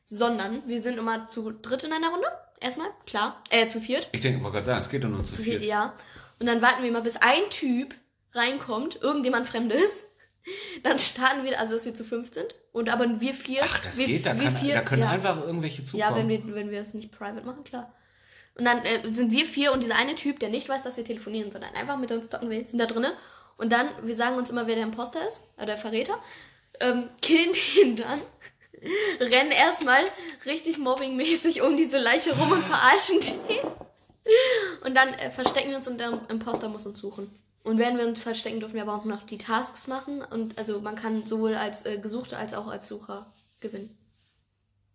[0.09, 2.27] sondern wir sind immer zu dritt in einer Runde.
[2.61, 3.42] Erstmal, klar.
[3.51, 4.09] Äh, zu viert.
[4.12, 5.59] Ich denke, ich wollte gerade sagen, es geht doch nur zu Zu viel.
[5.59, 5.94] viert, ja.
[6.40, 7.94] Und dann warten wir mal, bis ein Typ
[8.33, 10.05] reinkommt, irgendjemand Fremdes.
[10.83, 12.55] Dann starten wir, also dass wir zu fünf sind.
[12.73, 13.61] Und aber wir vier.
[13.64, 15.11] Ach, das wir, geht, da, wir kann, vier, da können ja.
[15.11, 16.01] einfach irgendwelche zukommen.
[16.01, 17.92] Ja, wenn wir, wenn wir es nicht private machen, klar.
[18.55, 21.05] Und dann äh, sind wir vier und dieser eine Typ, der nicht weiß, dass wir
[21.05, 23.12] telefonieren, sondern einfach mit uns zocken will, sind da drinne.
[23.59, 26.18] Und dann, wir sagen uns immer, wer der Imposter ist, oder der Verräter,
[26.81, 28.21] ähm, killen den dann,
[29.21, 30.03] rennen erstmal
[30.47, 33.59] richtig mobbingmäßig um diese Leiche rum und verarschen den.
[34.85, 37.31] Und dann äh, verstecken wir uns und der Imposter muss uns suchen.
[37.64, 40.23] Und während wir uns verstecken, dürfen wir aber auch noch die Tasks machen.
[40.23, 43.97] Und also man kann sowohl als äh, Gesuchter als auch als Sucher gewinnen.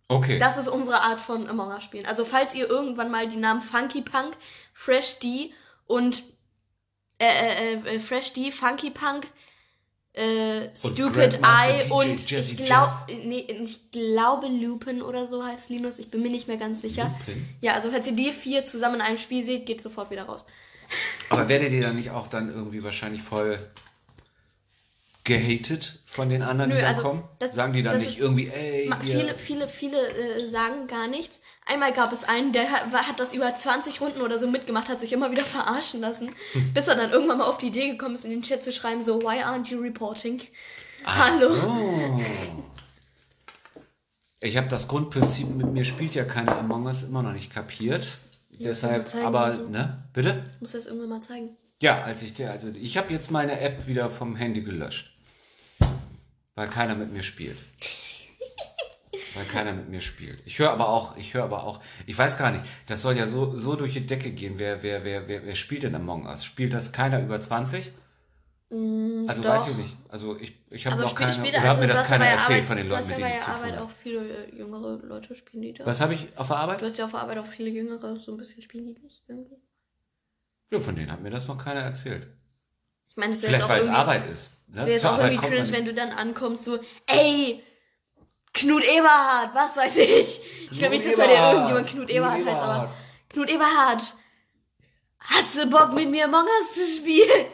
[0.08, 0.40] okay.
[0.40, 2.06] Das ist unsere Art von Among Us spielen.
[2.06, 4.36] Also falls ihr irgendwann mal die Namen Funky Punk,
[4.74, 5.54] Fresh D
[5.86, 6.24] und
[7.20, 9.28] äh, äh, äh, Fresh D, Funky Punk,
[10.14, 15.98] äh, Stupid Eye und Jazzy ich, glaub, nee, ich glaube Lupin oder so heißt Linus.
[15.98, 17.04] Ich bin mir nicht mehr ganz sicher.
[17.26, 17.46] Lupin?
[17.62, 20.46] Ja, also falls ihr die vier zusammen in einem Spiel seht, geht sofort wieder raus.
[21.30, 23.58] Aber werdet ihr dann nicht auch dann irgendwie wahrscheinlich voll
[25.26, 27.24] gehatet von den anderen, Nö, die da also kommen?
[27.40, 30.88] das- Sagen die dann nicht ist- irgendwie, ey, Ma- ihr- Viele, viele, viele äh, sagen
[30.88, 31.42] gar nichts.
[31.66, 35.00] Einmal gab es einen, der hat, hat das über 20 Runden oder so mitgemacht, hat
[35.00, 36.32] sich immer wieder verarschen lassen,
[36.74, 39.02] bis er dann irgendwann mal auf die Idee gekommen ist, in den Chat zu schreiben,
[39.04, 40.42] so, why aren't you reporting?
[41.06, 41.54] Ach Hallo.
[41.56, 42.22] So.
[44.40, 48.20] Ich habe das Grundprinzip, mit mir spielt ja keiner Among Us, immer noch nicht kapiert.
[48.60, 49.68] Deshalb, zeigen aber, so.
[49.70, 50.04] ne?
[50.14, 50.44] Bitte?
[50.54, 51.56] Ich muss das irgendwann mal zeigen.
[51.82, 55.13] Ja, als ich der, also ich habe jetzt meine App wieder vom Handy gelöscht.
[56.56, 57.58] Weil keiner mit mir spielt.
[59.34, 60.40] Weil keiner mit mir spielt.
[60.46, 63.26] Ich höre aber auch, ich höre aber auch, ich weiß gar nicht, das soll ja
[63.26, 64.54] so, so durch die Decke gehen.
[64.58, 66.46] Wer, wer, wer, wer, wer spielt denn Among Us?
[66.46, 67.92] Spielt das keiner über 20?
[68.74, 69.50] also doch.
[69.50, 69.98] weiß ich nicht.
[70.10, 72.32] Also ich, ich habe noch keine, spiel, oder hat mir du das hast keiner ja
[72.32, 73.56] bei erzählt Arbeit, von den du Leuten, hast mit ja denen bei ich zu der
[73.56, 73.86] tun Arbeit habe.
[73.86, 75.86] auch viele äh, jüngere Leute spielen die da.
[75.86, 76.82] Was habe ich auf der Arbeit?
[76.82, 79.24] Du hast ja auf der Arbeit auch viele jüngere, so ein bisschen spielen die nicht
[79.28, 79.58] irgendwie.
[80.72, 82.28] Ja, von denen hat mir das noch keiner erzählt.
[83.10, 84.52] Ich meine, es jetzt Vielleicht weil es Arbeit ist.
[84.74, 84.80] Ne?
[84.80, 87.64] es wäre jetzt auch irgendwie cringe, wenn du dann ankommst, so, ey,
[88.54, 90.42] Knut Eberhard, was weiß ich.
[90.72, 92.94] Ich glaube nicht, dass bei dir irgendjemand Knut, Knut Eberhard, heißt, aber.
[93.30, 94.16] Knut Eberhard,
[95.20, 97.48] hast du Bock mit mir Among Us zu spielen?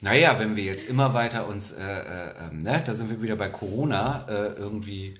[0.00, 3.34] Naja, wenn wir jetzt immer weiter uns, äh, äh, ähm, ne, da sind wir wieder
[3.34, 5.18] bei Corona, äh, irgendwie,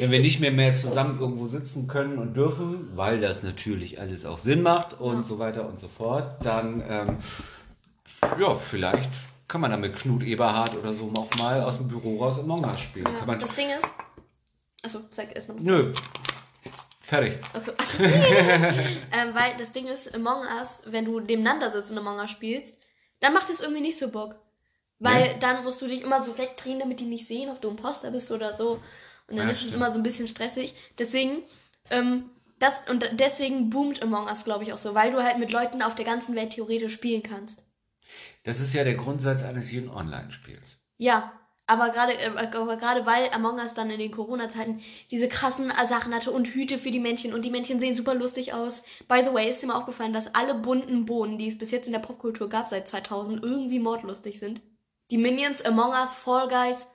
[0.00, 4.26] wenn wir nicht mehr mehr zusammen irgendwo sitzen können und dürfen, weil das natürlich alles
[4.26, 7.16] auch Sinn macht und so weiter und so fort, dann, ähm,
[8.38, 9.10] ja, vielleicht
[9.48, 12.64] kann man dann mit Knut Eberhard oder so auch mal aus dem Büro raus Among
[12.64, 13.06] Us spielen.
[13.06, 13.92] Ja, kann man, das Ding ist,
[14.82, 15.64] achso, sag erstmal noch.
[15.64, 15.92] nö,
[17.00, 17.38] fertig.
[17.54, 17.72] Okay.
[17.76, 18.02] Achso.
[18.02, 22.78] ähm, weil das Ding ist, Among Us, wenn du nebeneinander sitzt und Among Us spielst,
[23.20, 24.36] dann macht es irgendwie nicht so Bock.
[24.98, 25.36] Weil Nee.
[25.40, 28.30] dann musst du dich immer so wegdrehen, damit die nicht sehen, ob du Imposter bist
[28.30, 28.80] oder so.
[29.28, 29.76] Und dann Ja, ist es stimmt.
[29.76, 30.74] immer so ein bisschen stressig.
[30.98, 31.42] Deswegen,
[31.90, 35.50] ähm, das, und deswegen boomt Among Us, glaube ich, auch so, weil du halt mit
[35.52, 37.64] Leuten auf der ganzen Welt theoretisch spielen kannst.
[38.42, 40.78] Das ist ja der Grundsatz eines jeden Online-Spiels.
[40.98, 41.32] Ja,
[41.66, 46.14] aber gerade äh, aber gerade weil Among Us dann in den Corona-Zeiten diese krassen Sachen
[46.14, 48.82] hatte und Hüte für die Männchen und die Männchen sehen super lustig aus.
[49.08, 51.86] By the way, ist dir mal aufgefallen, dass alle bunten Bohnen, die es bis jetzt
[51.86, 54.60] in der Popkultur gab seit 2000, irgendwie mordlustig sind?
[55.10, 56.86] Die Minions, Among Us, Fall Guys,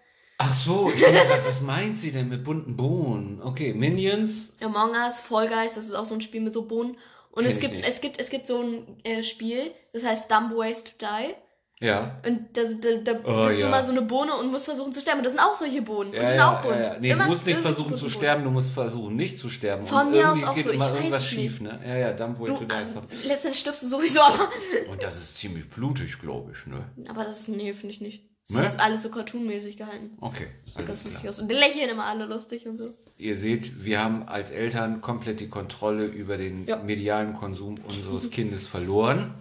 [0.41, 3.41] Ach so, ich dachte grad, was meint sie denn mit bunten Bohnen?
[3.41, 4.53] Okay, Minions.
[4.61, 6.95] Among Us, Fall Guys, das ist auch so ein Spiel mit so Bohnen.
[7.31, 10.29] Und Kenn es ich gibt, es gibt, es gibt so ein äh, Spiel, das heißt
[10.31, 11.33] Dumb Ways to Die.
[11.81, 12.19] Ja.
[12.27, 13.65] Und da, da, da Oh, bist ja.
[13.67, 15.19] du mal so eine Bohne und musst versuchen zu sterben.
[15.19, 16.09] Und das sind auch solche Bohnen.
[16.09, 16.85] und Ja, die sind ja, auch bunt.
[16.85, 16.97] ja.
[16.99, 19.85] Nee, Immer du musst nicht versuchen zu sterben, du musst versuchen nicht zu sterben.
[19.85, 21.29] Von und mir aus auch geht so, ich immer weiß irgendwas nicht.
[21.29, 21.79] schief, ne?
[21.85, 24.49] Ja, ja, Dumb Way Du, to Die ist letztendlich stirbst du sowieso, aber.
[24.91, 26.83] Und das ist ziemlich blutig, glaube ich, ne?
[27.07, 28.28] Aber das ist, nee, finde ich nicht.
[28.49, 28.63] Das Ne?
[28.65, 30.17] ist alles so cartoonmäßig gehalten.
[30.21, 31.29] Okay, Sieht ganz lustig klar.
[31.31, 31.39] aus.
[31.39, 32.93] Und die lächeln immer alle lustig und so.
[33.17, 36.77] Ihr seht, wir haben als Eltern komplett die Kontrolle über den Ja.
[36.77, 39.35] medialen Konsum unseres Kindes verloren.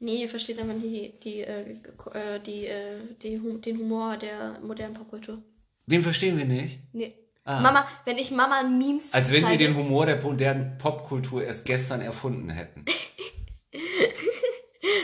[0.00, 4.94] Nee, ihr versteht einfach die, die, äh, äh, die, äh, die, den Humor der modernen
[4.94, 5.42] Popkultur.
[5.86, 6.78] Den verstehen wir nicht.
[6.92, 7.14] Nee.
[7.44, 7.60] Ah.
[7.60, 11.66] Mama, wenn ich Mama Memes Als wenn sie zeige, den Humor der modernen Popkultur erst
[11.66, 12.86] gestern erfunden hätten.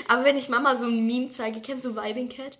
[0.08, 2.58] Aber wenn ich Mama so ein Meme zeige, kennst du Vibing Cat?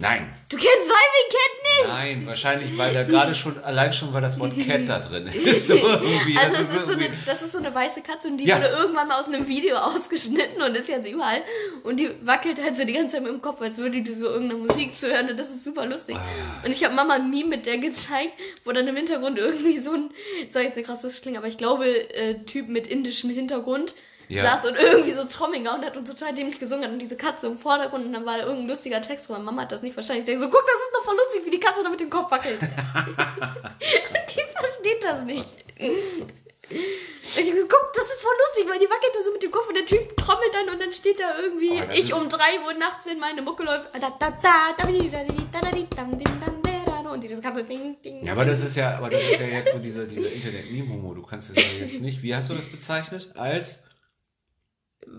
[0.00, 0.32] Nein.
[0.48, 1.98] Du kennst Weibing Cat nicht?
[1.98, 5.66] Nein, wahrscheinlich, weil da gerade schon, allein schon, weil das Wort Cat da drin ist.
[5.66, 6.38] So irgendwie.
[6.38, 8.58] Also das es ist so eine, das ist so eine weiße Katze und die Ja.
[8.58, 11.42] wurde irgendwann mal aus einem Video ausgeschnitten und ist jetzt überall.
[11.82, 14.28] Und die wackelt halt so die ganze Zeit mit dem Kopf, als würde die so
[14.28, 16.14] irgendeine Musik zu hören und das ist super lustig.
[16.14, 16.64] Ah.
[16.64, 18.34] Und ich habe Mama ein Meme mit der gezeigt,
[18.64, 20.10] wo dann im Hintergrund irgendwie so ein,
[20.48, 23.94] soll jetzt so krass das klingt, aber ich glaube, äh, Typ mit indischem Hintergrund
[24.28, 24.42] Ja.
[24.42, 27.58] saß und irgendwie so Trommeln gehauen hat und total dämlich gesungen und diese Katze im
[27.58, 30.20] Vordergrund und dann war da irgendein lustiger Text, wo meine Mama hat das nicht verstanden.
[30.20, 32.10] Ich denke so, guck, das ist doch voll lustig, wie die Katze da mit dem
[32.10, 32.60] Kopf wackelt.
[32.60, 35.54] und die versteht das nicht.
[36.70, 39.68] Ich hab guck, das ist voll lustig, weil die wackelt da so mit dem Kopf
[39.68, 42.74] und der Typ trommelt dann und dann steht da irgendwie Oh, ich um 3 Uhr
[42.74, 43.94] nachts, wenn meine Mucke läuft.
[47.10, 48.24] Und diese ganze Ding, Ding.
[48.24, 51.16] Ja, aber das ist ja, aber das ist ja jetzt so dieser, dieser Internet-Meme-Humor.
[51.16, 53.30] Du kannst es ja jetzt nicht, wie hast du das bezeichnet?
[53.34, 53.80] Als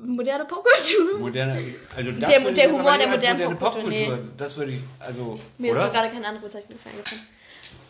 [0.06, 1.20] moderne Popkultur.
[1.20, 4.20] moderne, also das Der- würde der Humor der modernen moderne Popkultur, Popkultur.
[4.38, 5.88] Das würde ich, also, Mir ist oder?
[5.88, 7.22] so gerade keine andere Bezeichnung für eingefallen.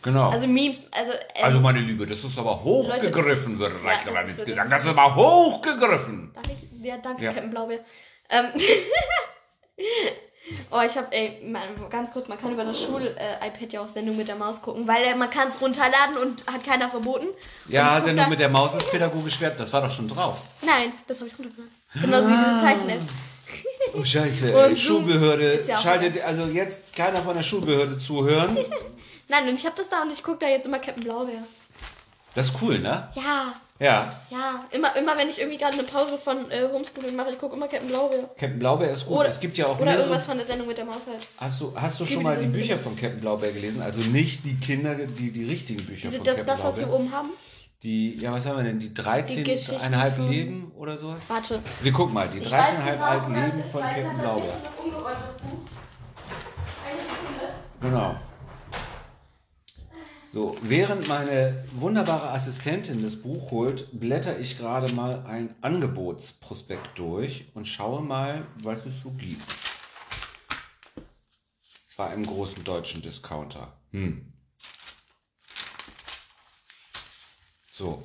[0.02, 0.30] genau.
[0.30, 1.12] Also Memes, also.
[1.12, 4.46] ähm, Also meine Liebe, das ist aber hochgegriffen, würde Ja, das Reichlermann ist jetzt so
[4.46, 4.72] gesagt.
[4.72, 6.32] Das ist aber hochgegriffen.
[6.34, 6.84] Darf ich?
[6.86, 7.32] Ja, danke, Ja.
[7.34, 7.80] Captain Blaubeer.
[8.30, 8.46] Ähm,
[10.72, 14.18] oh, ich habe, ey, mal ganz kurz, man kann über das Schul-iPad ja auch Sendung
[14.18, 17.28] mit der Maus gucken, weil äh, man kann es runterladen und hat keiner verboten.
[17.68, 19.60] Ja, Sendung da- mit der Maus ist pädagogisch wert.
[19.60, 20.42] Das war doch schon drauf.
[20.62, 21.72] Nein, das habe ich runtergeladen.
[21.94, 23.02] Genauso wie diese Zeichen-App.
[23.96, 25.60] Oh Scheiße, Und Schulbehörde.
[25.66, 28.56] ja Schaltet also jetzt keiner von der Schulbehörde zuhören.
[29.30, 31.44] Nein, und ich habe das da und ich gucke da jetzt immer Captain Blaubeer.
[32.36, 33.10] Das ist cool, ne?
[33.16, 34.10] Ja, Ja.
[34.30, 34.66] ja.
[34.72, 37.68] Immer, immer wenn ich irgendwie gerade eine Pause von äh, Homeschooling mache, ich gucke immer
[37.70, 38.24] Captain Blaubeer.
[38.38, 39.18] Captain Blaubeer ist gut.
[39.18, 41.26] Oder, es gibt ja auch oder irgendwas von der Sendung mit der Maus halt.
[41.38, 43.82] Hast du, hast du schon mal die Bücher von Captain Blaubeer gelesen?
[43.82, 46.86] Also nicht die Kinder, die, die richtigen Bücher Diese, von das, Captain das, was wir
[46.88, 47.06] Blaubeer.
[47.06, 47.30] oben haben.
[47.84, 48.80] Die, ja, was haben wir denn?
[48.80, 51.24] Die 13,5 Geschichten von- Leben oder sowas?
[51.30, 51.60] Warte.
[51.80, 54.54] Wir gucken mal, die Ich weiß 13,5 genau, alten das Leben von Captain das Blaubeer.
[54.62, 55.36] das.
[57.82, 58.16] Genau.
[60.32, 67.46] So, während meine wunderbare Assistentin das Buch holt, blätter ich gerade mal ein Angebotsprospekt durch
[67.56, 69.42] und schaue mal, was es so gibt.
[71.98, 73.74] Bei einem großen deutschen Discounter.
[73.92, 74.32] Hm.
[77.72, 78.04] So,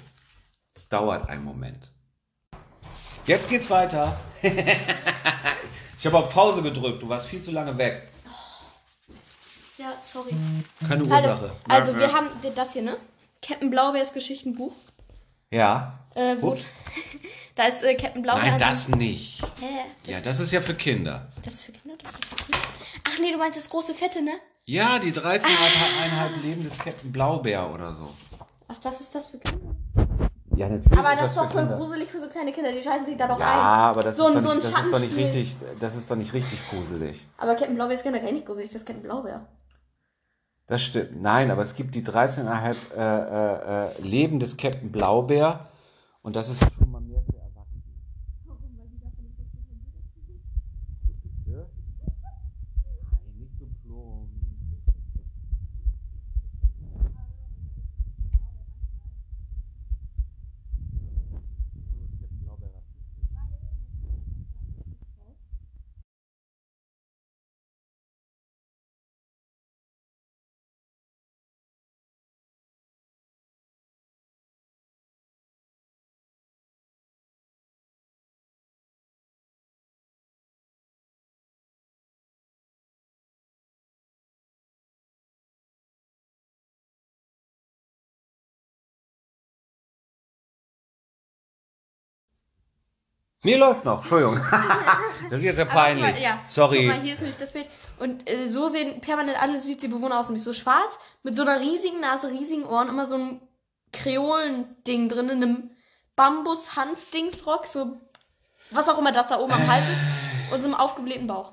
[0.72, 1.90] es dauert einen Moment.
[3.26, 4.18] Jetzt geht's weiter.
[4.42, 8.13] ich habe auf Pause gedrückt, du warst viel zu lange weg.
[9.84, 10.30] Ja, sorry.
[10.88, 11.14] Keine Hallo.
[11.14, 11.50] Ursache.
[11.68, 12.12] Also, Ja, wir ja.
[12.14, 12.96] haben das hier, ne?
[13.42, 14.72] Captain Blaubeers Geschichtenbuch.
[15.50, 15.98] Ja.
[16.14, 16.62] Äh, wo, Ups.
[17.54, 18.44] da ist äh, Captain Blaubeer.
[18.52, 19.42] Nein, das nicht.
[19.60, 20.10] Hä?
[20.10, 21.26] Ja, das ist ja für Kinder.
[21.44, 21.98] Das ist für Kinder?
[22.02, 22.58] Das ist für Kinder?
[23.06, 24.30] Ach nee, du meinst das große Fette, ne?
[24.64, 25.50] Ja, die 13,5
[26.42, 28.08] Leben des Captain Blaubeer oder so.
[28.68, 29.74] Ach, das ist das für Kinder.
[30.56, 32.72] Ja, natürlich Aber das ist doch voll gruselig für so kleine Kinder.
[32.72, 33.58] Die scheißen sich da doch Ja, ein.
[33.90, 35.96] aber das, So ist, ein- doch so nicht, ein das ist doch nicht richtig, das
[35.96, 37.20] ist doch nicht richtig gruselig.
[37.36, 38.70] Aber Captain Blaubeer ist generell nicht gruselig.
[38.70, 39.46] Das ist Captain Blaubeer.
[40.66, 41.20] Das stimmt.
[41.20, 45.68] Nein, aber es gibt die 13,5 äh, äh, äh, Leben des Captain Blaubeer
[46.22, 47.82] und das ist schon mal mehr für Erwachsene.
[51.44, 51.70] Bitte?
[53.10, 54.30] Nein, nicht so plump.
[61.90, 63.14] So ist Captain Blaubeer rassistisch.
[93.44, 94.40] Nee, läuft noch, Entschuldigung.
[95.30, 96.02] das ist jetzt ja peinlich.
[96.02, 96.40] Mal, ja.
[96.46, 96.86] Sorry.
[96.86, 97.68] Guck mal, hier ist nämlich das Bild.
[97.98, 100.28] Und äh, so sehen permanent alle Südseebewohner aus.
[100.28, 103.40] Nämlich so schwarz, mit so einer riesigen Nase, riesigen Ohren, immer so ein
[103.92, 105.70] Kreolen-Ding drin, in einem
[106.16, 108.00] Bambus-Hanf-Dingsrock, so
[108.70, 110.00] was auch immer das da oben am Hals ist,
[110.52, 111.52] und so einem aufgeblähten Bauch.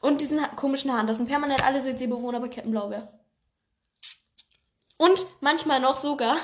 [0.00, 1.06] Und diesen ha komischen Haaren.
[1.06, 3.08] Das sind permanent alle Südseebewohner bei Captain Blaubeer.
[4.98, 6.36] Und manchmal noch sogar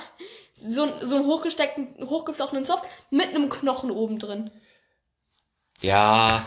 [0.54, 4.50] so, so einen hochgesteckten, hochgeflochtenen Zopf mit einem Knochen oben drin.
[5.80, 6.44] Ja.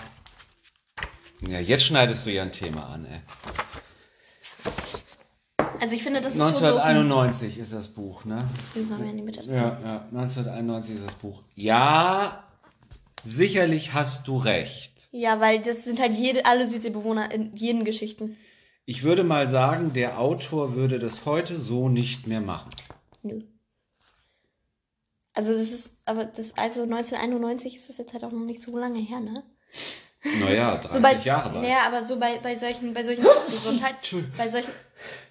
[1.48, 3.20] Ja, jetzt schneidest du ja ein Thema an, ey.
[5.82, 6.66] Also ich finde, das ist schon so...
[6.66, 8.48] 1991 ist das Buch, ne?
[8.74, 9.42] Jetzt mal mehr in die Mitte.
[9.46, 11.42] Ja, ja, 1991 ist das Buch.
[11.56, 12.48] Ja,
[13.24, 15.10] sicherlich hast du recht.
[15.12, 18.38] Ja, weil das sind halt jede, alle Südseebewohner in jeden Geschichten.
[18.86, 22.72] Ich würde mal sagen, der Autor würde das heute so nicht mehr machen.
[23.22, 23.42] Nö.
[25.34, 28.78] Also das ist, aber das, also 1991 ist das jetzt halt auch noch nicht so
[28.78, 29.44] lange her, ne?
[30.40, 31.62] Naja, 30 So bei, Jahre alt.
[31.64, 34.38] Naja, aber so bei, bei solchen, bei solchen Gesundheit, Entschuldigung.
[34.38, 34.72] bei solchen.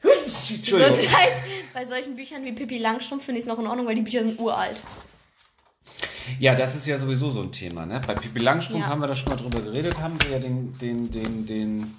[0.03, 1.33] Gesundheit,
[1.73, 4.21] bei solchen Büchern wie Pippi Langstrumpf finde ich es noch in Ordnung, weil die Bücher
[4.21, 4.77] sind uralt.
[6.39, 7.87] Ja, das ist ja sowieso so ein Thema.
[7.87, 8.01] Ne?
[8.07, 8.89] Bei Pippi Langstrumpf Ja.
[8.91, 11.97] haben wir da schon mal drüber geredet, haben sie ja den, den, den, den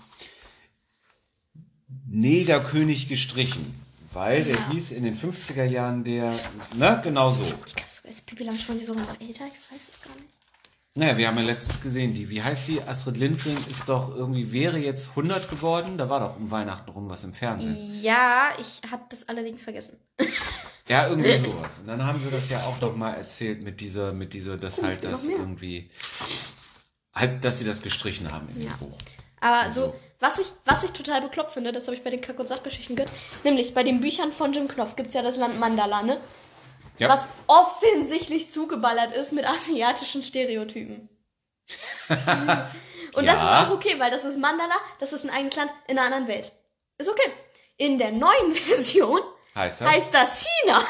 [2.08, 3.74] Negerkönig gestrichen.
[4.12, 4.70] Weil der Ja.
[4.72, 6.32] hieß in den 50er Jahren der,
[6.76, 7.44] ne, genau so.
[7.66, 10.28] Ich glaube ist Pippi Langstrumpf sogar noch älter, ich weiß es gar nicht.
[10.96, 12.80] Naja, wir haben ja letztens gesehen, die, wie heißt sie?
[12.84, 15.98] Astrid Lindgren ist doch irgendwie, wäre jetzt 100 geworden.
[15.98, 17.76] Da war doch um Weihnachten rum was im Fernsehen.
[18.04, 19.98] Ja, ich habe das allerdings vergessen.
[20.90, 21.80] Ja, irgendwie sowas.
[21.80, 24.76] Und dann haben sie das ja auch noch mal erzählt mit dieser, mit dieser, dass
[24.76, 25.90] Guck, halt das irgendwie,
[27.16, 28.70] halt, dass sie das gestrichen haben in Ja.
[28.72, 28.98] dem Buch.
[29.40, 32.38] Aber so, was ich, was ich total bekloppt finde, das habe ich bei den Kack-
[32.38, 33.14] und Sachgeschichten gehört,
[33.46, 36.18] nämlich bei den Büchern von Jim Knopf gibt es ja das Land Mandala, ne?
[37.00, 37.10] Ja.
[37.10, 41.10] Was offensichtlich zugeballert ist mit asiatischen Stereotypen.
[42.10, 43.62] und das Ja.
[43.62, 46.28] ist auch okay, weil das ist Mandala, das ist ein eigenes Land in einer anderen
[46.28, 46.52] Welt.
[46.98, 47.32] Ist okay.
[47.78, 49.22] In der neuen Version
[49.56, 49.88] Heißt das?
[49.90, 50.84] heißt das China,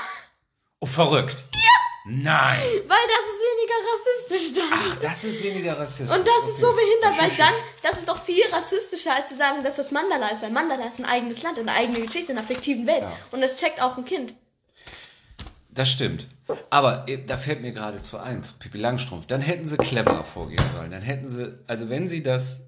[0.80, 1.44] oh, verrückt.
[1.54, 1.60] Ja.
[2.06, 2.62] Nein.
[2.88, 4.80] weil das ist weniger rassistisch dann.
[4.84, 6.18] Ach, das ist weniger rassistisch.
[6.18, 6.82] Und das ist so Okay.
[6.84, 10.42] behindert, weil dann, das ist doch viel rassistischer, als zu sagen, dass das Mandala ist,
[10.42, 13.04] weil Mandala ist ein eigenes Land und eine eigene Geschichte in einer fiktiven Welt.
[13.04, 13.12] Ja.
[13.32, 14.34] Und das checkt auch ein Kind.
[15.74, 16.28] Das stimmt.
[16.70, 19.26] Aber äh, da fällt mir geradezu ein, zu Pippi Langstrumpf.
[19.26, 20.92] Dann hätten sie cleverer vorgehen sollen.
[20.92, 22.62] Dann hätten sie, also wenn sie das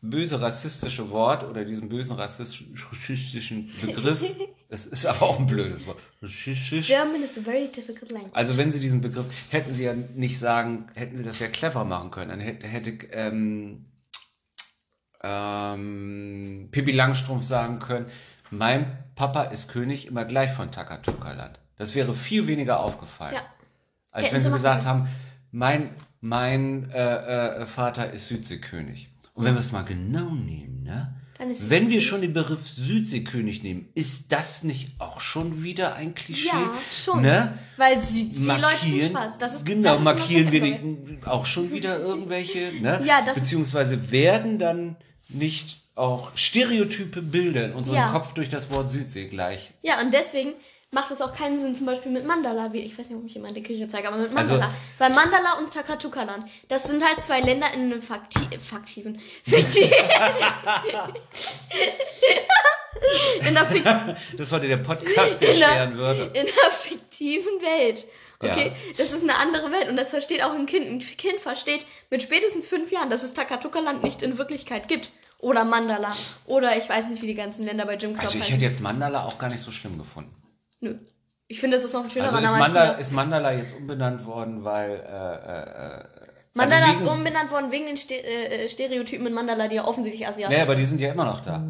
[0.00, 4.22] böse rassistische Wort oder diesen bösen rassistischen Begriff,
[4.68, 8.34] es ist aber auch ein blödes Wort, German is a very difficult language.
[8.34, 11.84] Also wenn sie diesen Begriff, hätten sie ja nicht sagen, hätten sie das ja clever
[11.84, 12.30] machen können.
[12.30, 13.84] Dann hätte, hätte ähm,
[15.22, 18.06] ähm, Pippi Langstrumpf sagen können,
[18.50, 21.61] mein Papa ist König immer gleich von Takatuka-Land.
[21.76, 23.34] Das wäre viel weniger aufgefallen.
[23.34, 23.42] Ja.
[24.12, 25.02] Als Hätten wenn sie gesagt können.
[25.04, 25.08] haben,
[25.50, 29.10] mein, mein äh, äh, Vater ist Südseekönig.
[29.34, 31.14] Und wenn wir es mal genau nehmen, ne?
[31.68, 36.48] Wenn wir schon den Begriff Südseekönig nehmen, ist das nicht auch schon wieder ein Klischee?
[36.48, 37.22] Ja, schon.
[37.22, 37.58] Ne?
[37.76, 39.38] Weil Südseeleute sind schwarz.
[39.38, 43.02] Das ist, genau, das ist markieren wir die, auch schon wieder irgendwelche, ne?
[43.04, 44.96] Ja, das- beziehungsweise werden dann
[45.30, 48.08] nicht auch stereotype Bilder in unserem Ja.
[48.08, 49.72] Kopf durch das Wort Südsee gleich.
[49.82, 50.52] Ja, und deswegen
[50.94, 53.32] macht es auch keinen Sinn, zum Beispiel mit Mandala, wie ich weiß nicht, ob ich
[53.34, 54.74] jemand die Küche zeige, aber mit Also- Mandala.
[54.98, 59.18] Weil Mandala und Takatuka-Land, das sind halt zwei Länder in einem Fakti faktiven.
[63.48, 63.84] In, der Fik
[64.38, 66.26] Das heute der Podcast der In der- schweren Wörter.
[66.34, 68.04] in einer fiktiven Welt.
[68.38, 68.92] Okay, Ja.
[68.98, 70.86] das ist eine andere Welt und das versteht auch ein Kind.
[70.86, 75.10] Ein Kind versteht mit spätestens fünf Jahren, dass es Takatuka-Land nicht in Wirklichkeit gibt.
[75.38, 76.14] Oder Mandala.
[76.46, 78.80] Oder ich weiß nicht, wie die ganzen Länder bei Jim Knopf Also ich hätte jetzt
[78.80, 80.32] Mandala auch gar nicht so schlimm gefunden.
[80.82, 80.96] Nö.
[81.48, 84.24] Ich finde, das ist noch ein schönerer Also ist Name Mandala, ist Mandala jetzt umbenannt
[84.26, 86.04] worden, weil äh, äh,
[86.54, 89.84] Mandala also ist wegen- umbenannt worden wegen den Ste äh, Stereotypen in Mandala, die ja
[89.86, 90.78] offensichtlich asiatisch Ja, aber sind.
[90.80, 91.62] die sind ja immer noch da.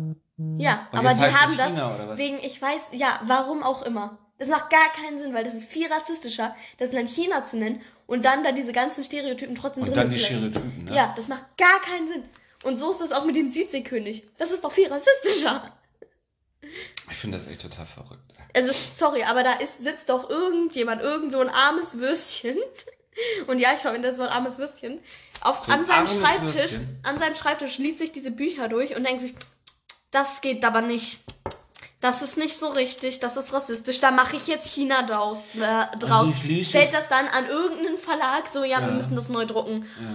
[0.58, 4.18] Ja, Und aber die haben das wegen, ich weiß, ja, warum auch immer.
[4.38, 7.80] Das macht gar keinen Sinn, weil das ist viel rassistischer, das Land China zu nennen
[8.06, 10.34] und dann da diese ganzen Stereotypen trotzdem Und drin dann zu die lassen.
[10.50, 10.94] Stereotypen, ne?
[10.96, 12.24] Ja, das macht gar keinen Sinn.
[12.64, 14.24] Und so ist das auch mit dem Südseekönig.
[14.38, 15.62] Das ist doch viel rassistischer.
[17.12, 18.32] Ich finde das echt total verrückt.
[18.54, 22.56] Also, sorry, aber da ist, sitzt doch irgendjemand, irgend so ein armes Würstchen.
[23.46, 24.98] Und ja, ich verwende das Wort armes Würstchen.
[25.42, 27.00] Auf, So an seinem armes Schreibtisch, Würstchen?
[27.02, 29.34] an seinem Schreibtisch liest sich diese Bücher durch und denkt sich,
[30.10, 31.20] das geht aber nicht.
[32.00, 34.00] Das ist nicht so richtig, das ist rassistisch.
[34.00, 35.44] Da mache ich jetzt China draus.
[35.54, 36.28] Äh, draus.
[36.28, 38.94] Also ich lese Stellt das dann an irgendeinen Verlag, so, ja, wir Ja.
[38.94, 39.86] müssen das neu drucken.
[40.00, 40.08] Ja.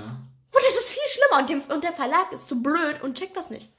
[0.52, 1.40] Und das ist viel schlimmer.
[1.42, 3.72] Und, dem, und der Verlag ist zu blöd und checkt das nicht.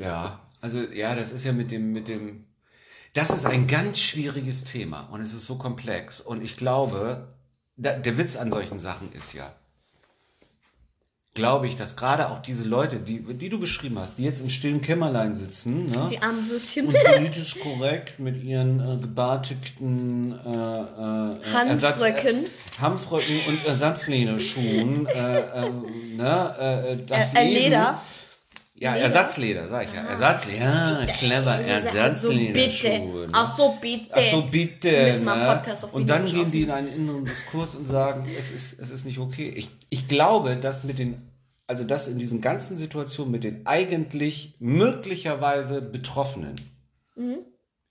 [0.00, 2.46] Ja, also ja, das ist ja mit dem, mit dem.
[3.12, 6.20] Das ist ein ganz schwieriges Thema und es ist so komplex.
[6.20, 7.34] Und ich glaube,
[7.76, 9.52] da, der Witz an solchen Sachen ist ja,
[11.34, 14.48] glaube ich, dass gerade auch diese Leute, die, die du beschrieben hast, die jetzt im
[14.48, 16.06] stillen Kämmerlein sitzen, ne?
[16.08, 16.86] Die armen Würstchen.
[16.86, 20.52] und politisch korrekt mit ihren äh, gebartigten äh, äh,
[21.52, 21.68] Hanfröcken.
[21.68, 22.44] Ersatz, äh,
[22.80, 25.70] Hanfröcken und Ersatzlederschuhen, äh, äh,
[26.16, 27.64] ne, äh, das Äh, äh, lesen.
[27.64, 28.02] Leder.
[28.80, 29.04] Ja, Leder?
[29.04, 30.00] Ersatzleder, sag ich ja.
[30.06, 30.64] Ersatzleder.
[30.64, 32.52] Ja, clever, Also Ersatzleder.
[32.54, 33.28] bitte.
[33.30, 34.06] Ach so, bitte.
[34.10, 34.90] Ach so, bitte.
[34.90, 35.76] Wir müssen mal ne?
[35.92, 39.18] und dann gehen die in einen inneren Diskurs und sagen, es ist, es ist nicht
[39.18, 39.52] okay.
[39.54, 41.16] Ich, ich glaube, dass mit den,
[41.66, 46.56] also dass in diesen ganzen Situationen mit den eigentlich möglicherweise Betroffenen,
[47.16, 47.40] Mhm.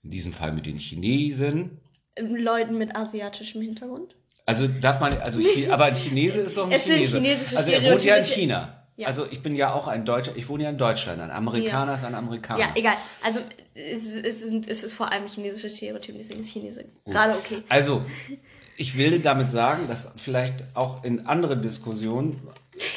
[0.02, 1.78] in diesem Fall mit den Chinesen,
[2.18, 4.16] Leuten mit asiatischem Hintergrund.
[4.44, 5.38] also darf man, also
[5.70, 8.24] aber ein Chinese ist doch ein Es sind chinesische also er wohnt ja in.
[8.24, 8.79] China.
[9.00, 9.06] Ja.
[9.08, 11.20] Also ich bin ja auch ein Deutscher, ich wohne ja in Deutschland.
[11.20, 11.96] Ein Amerikaner Ja.
[11.96, 12.60] ist ein Amerikaner.
[12.60, 12.94] Ja, egal.
[13.22, 13.40] Also
[13.74, 17.62] es, ist- es, sind, es ist vor allem chinesische Stereotypen, deswegen ist Chinese gerade okay.
[17.68, 18.02] Also,
[18.76, 22.40] ich will damit sagen, dass vielleicht auch in anderen Diskussionen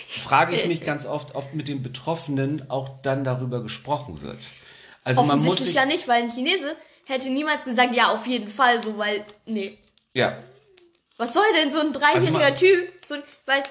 [0.07, 4.37] frage ich mich ganz oft, ob mit den Betroffenen auch dann darüber gesprochen wird.
[5.03, 6.75] Also man muss Offensichtlich sich, ja nicht, weil ein Chinese
[7.05, 9.77] hätte niemals gesagt, ja, auf jeden Fall so, weil, nee.
[10.13, 10.37] ja,
[11.17, 12.89] Was soll denn so ein dreijähriger Also Typ?
[13.05, 13.63] So ein, weil,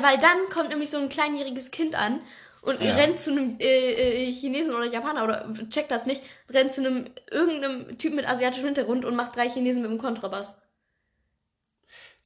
[0.00, 2.20] weil dann kommt nämlich so ein kleinjähriges Kind an
[2.62, 2.94] und Ja.
[2.94, 7.10] rennt zu einem äh, äh, Chinesen oder Japaner oder checkt das nicht, rennt zu einem
[7.30, 10.56] irgendeinem Typ mit asiatischem Hintergrund und macht drei Chinesen mit dem Kontrabass.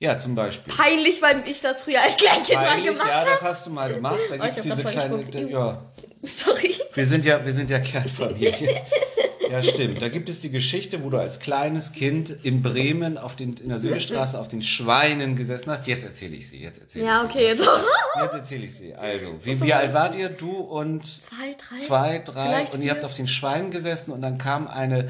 [0.00, 0.72] ja, zum Beispiel.
[0.72, 3.30] Peinlich, weil ich das früher als Kleinkind mal gemacht ja, habe.
[3.30, 4.20] das hast du mal gemacht.
[4.28, 5.82] Da Oh, ich hab diese kleine, ja,
[6.22, 6.74] Sorry.
[6.94, 8.82] wir sind ja, wir sind ja Kernfamilie.
[9.50, 10.02] Ja, stimmt.
[10.02, 13.68] Da gibt es die Geschichte, wo du als kleines Kind in Bremen auf den, in
[13.68, 15.86] der Süderstraße auf den Schweinen gesessen hast.
[15.86, 16.58] Jetzt erzähle ich sie.
[16.60, 17.76] Jetzt erzähle Ja, ich okay, jetzt auch.
[17.78, 18.20] sie.
[18.22, 18.94] Jetzt erzähle ich sie.
[18.94, 20.28] Also, wie, wie alt wart ihr?
[20.28, 21.78] Du und Zwei, drei.
[21.78, 25.08] zwei, drei Vielleicht und ihr habt auf den Schweinen gesessen und dann kam eine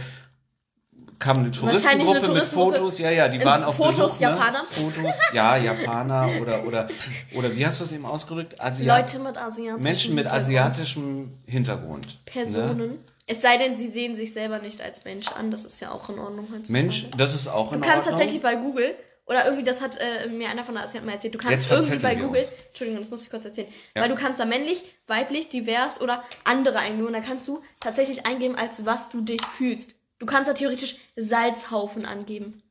[1.19, 2.77] kam eine Wahrscheinlich eine Touristengruppe mit Touristengruppe.
[2.77, 4.63] Fotos, ja, ja, die waren auf Fotos Besuch, Japaner?
[4.63, 4.67] Ne?
[4.71, 6.89] Fotos, ja, Japaner oder oder
[7.35, 8.61] oder wie hast du es eben ausgedrückt?
[8.61, 10.47] Asiat Leute mit asiatischem Menschen mit Hintergrund.
[10.47, 12.07] asiatischem Hintergrund.
[12.07, 12.13] Ne?
[12.27, 12.99] Personen.
[13.27, 15.51] Es sei denn, sie sehen sich selber nicht als Mensch an.
[15.51, 16.73] Das ist ja auch in Ordnung heutzutage.
[16.73, 18.15] Mensch, das ist auch in Du kannst Ordnung.
[18.15, 18.95] tatsächlich bei Google,
[19.27, 21.99] oder irgendwie, das hat äh, mir einer von der Asiaten mal erzählt, du kannst irgendwie
[21.99, 22.51] bei Google, uns.
[22.69, 24.01] Entschuldigung, das muss ich kurz erzählen, Ja.
[24.03, 28.25] weil du kannst da männlich, weiblich, divers oder andere eingeben und da kannst du tatsächlich
[28.25, 29.97] eingeben, als was du dich fühlst.
[30.19, 32.63] Du kannst da theoretisch Salzhaufen angeben.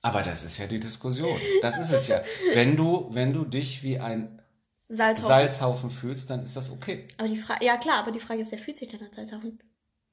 [0.00, 1.40] Aber das ist ja die Diskussion.
[1.62, 2.22] Das ist es ja.
[2.54, 4.42] Wenn du, wenn du dich wie ein
[4.88, 5.28] Salzhaufen.
[5.28, 7.06] Salzhaufen fühlst, dann ist das okay.
[7.16, 9.58] aber die Frage, ja klar, aber die Frage ist, wer fühlt sich denn als Salzhaufen?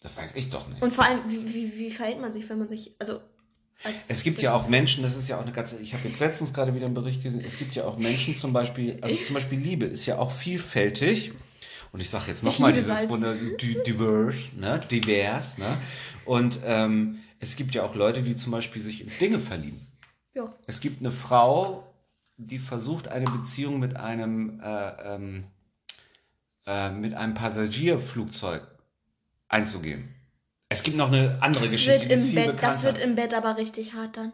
[0.01, 0.81] Das weiß ich doch nicht.
[0.81, 3.19] Und vor allem, wie, wie, wie verhält man sich, wenn man sich, also,
[3.83, 6.19] als Es gibt ja auch Menschen, das ist ja auch eine ganze, ich habe jetzt
[6.19, 9.33] letztens gerade wieder einen Bericht gesehen, es gibt ja auch Menschen zum Beispiel, also zum
[9.33, 11.33] Beispiel Liebe ist ja auch vielfältig.
[11.91, 13.09] Und ich sage jetzt nochmal dieses.
[13.09, 15.77] Wunder, di- diverse, ne, divers, ne.
[16.25, 19.79] Und ähm, es gibt ja auch Leute, die zum Beispiel sich in Dinge verlieben.
[20.33, 20.49] Ja.
[20.67, 21.91] Es gibt eine Frau,
[22.37, 25.43] die versucht, eine Beziehung mit einem, äh, ähm,
[26.67, 28.61] äh, mit einem Passagierflugzeug
[29.47, 30.13] einzugehen.
[30.69, 33.33] Es gibt noch eine andere Das Geschichte, wird, im viel Bett, das wird im Bett
[33.33, 34.31] aber richtig hart dann.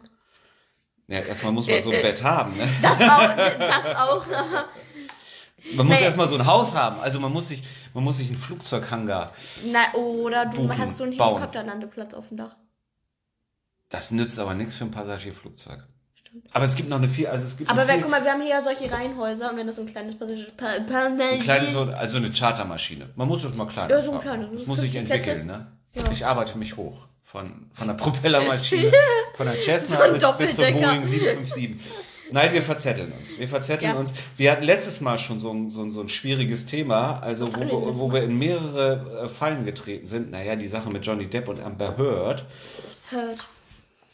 [1.06, 2.54] ja, erstmal muss man so ein Bett haben.
[2.58, 2.68] Ne?
[2.82, 4.26] Das auch, das auch.
[5.74, 6.04] Man muss Nee.
[6.04, 7.00] erstmal so ein Haus haben.
[7.00, 7.62] Also man muss sich,
[7.94, 9.32] man muss sich einen Flugzeughangar.
[9.66, 11.12] Na, oder du Buchen, hast so einen.
[11.12, 12.56] Helikopterlandeplatz auf dem Dach.
[13.88, 15.82] Das nützt aber nichts für ein Passagierflugzeug.
[16.52, 18.42] Aber es gibt noch eine viel, also es gibt Aber wenn, guck mal, wir haben
[18.42, 20.46] hier ja solche Reihenhäuser und wenn das so ein kleines Passagier...
[20.56, 23.08] Pa pa eine kleine so, also eine Chartermaschine.
[23.16, 25.72] Man muss das mal klein Ja, so ein kleines, Das muss sich 50 entwickeln, ne?
[25.94, 26.02] Ja.
[26.10, 27.06] Ich arbeite mich hoch.
[27.22, 28.92] Von, von der Propellermaschine,
[29.34, 30.64] von der Cessna So ein bis, bis zur.
[30.66, 31.76] Boeing 757.
[32.32, 33.38] Nein, wir verzetteln uns.
[33.38, 33.98] Wir verzetteln Ja.
[33.98, 34.12] uns.
[34.36, 37.60] Wir hatten letztes Mal schon so ein, so ein, so ein schwieriges Thema, also wo
[37.60, 40.30] wir wo wir in mehrere äh, Fallen getreten sind.
[40.30, 42.44] Naja, die Sache mit Johnny Depp und Amber Heard.
[43.10, 43.46] Hört.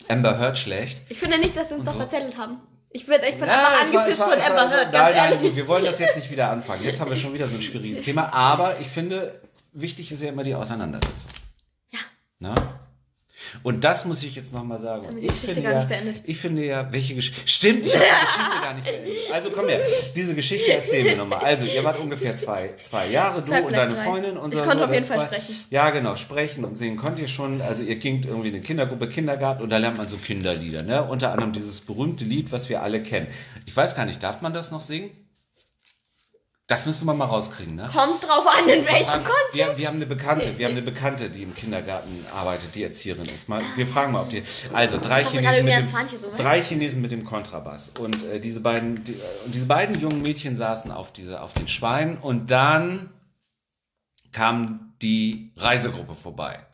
[0.09, 1.01] Amber Heard schlecht.
[1.09, 1.97] Ich finde nicht, dass wir uns so?
[1.97, 2.59] verzettelt haben.
[2.91, 5.33] Ich bin, ich bin Ja, war- angepisst war- von war- Amber Heard, Nein, ganz nein,
[5.33, 5.41] ehrlich.
[5.41, 6.85] gut, wir wollen das jetzt nicht wieder anfangen.
[6.85, 8.33] Jetzt haben wir schon wieder so ein schwieriges Thema.
[8.35, 9.41] Aber ich finde,
[9.73, 11.31] wichtig ist ja immer die Auseinandersetzung.
[11.91, 11.99] Ja.
[12.41, 12.55] Na?
[13.63, 15.07] Und das muss ich jetzt nochmal sagen.
[15.07, 16.23] haben die ich Geschichte finde gar ja, nicht beendet.
[16.25, 17.49] Ich finde ja, welche Geschichte.
[17.49, 19.13] Stimmt, ich habe die Geschichte gar nicht beendet.
[19.33, 19.81] Also komm her,
[20.15, 21.39] diese Geschichte erzählen wir nochmal.
[21.41, 24.05] Also, ihr wart ungefähr zwei, zwei Jahre, Zwei, du und deine drei.
[24.05, 24.37] Freundin.
[24.37, 25.55] Und Ich so, konnte so, auf jeden zwei- Fall sprechen.
[25.71, 27.63] Ja, genau, sprechen und singen konnt ihr schon.
[27.63, 30.83] Also, ihr gingt irgendwie in eine Kindergruppe, Kindergarten und da lernt man so Kinderlieder.
[30.83, 31.03] Ne?
[31.03, 33.27] Unter anderem dieses berühmte Lied, was wir alle kennen.
[33.65, 35.11] Ich weiß gar nicht, darf man das noch singen?
[36.73, 37.87] Das müsste man mal rauskriegen, ne?
[37.93, 39.53] Kommt drauf an, in welchem Kontext.
[39.53, 43.27] wir, wir haben eine Bekannte, wir haben eine Bekannte, die im Kindergarten arbeitet, die Erzieherin
[43.27, 43.51] ist.
[43.51, 44.43] Mal, wir fragen mal, ob die.
[44.73, 47.91] Also drei Chinesen, mit dem, an 20 so, drei Chinesen mit dem Kontrabass.
[47.99, 49.17] Und äh, diese beiden, die, äh,
[49.49, 53.11] diese beiden jungen Mädchen saßen auf diese, auf den Schweinen und dann
[54.33, 56.65] kam die Reisegruppe vorbei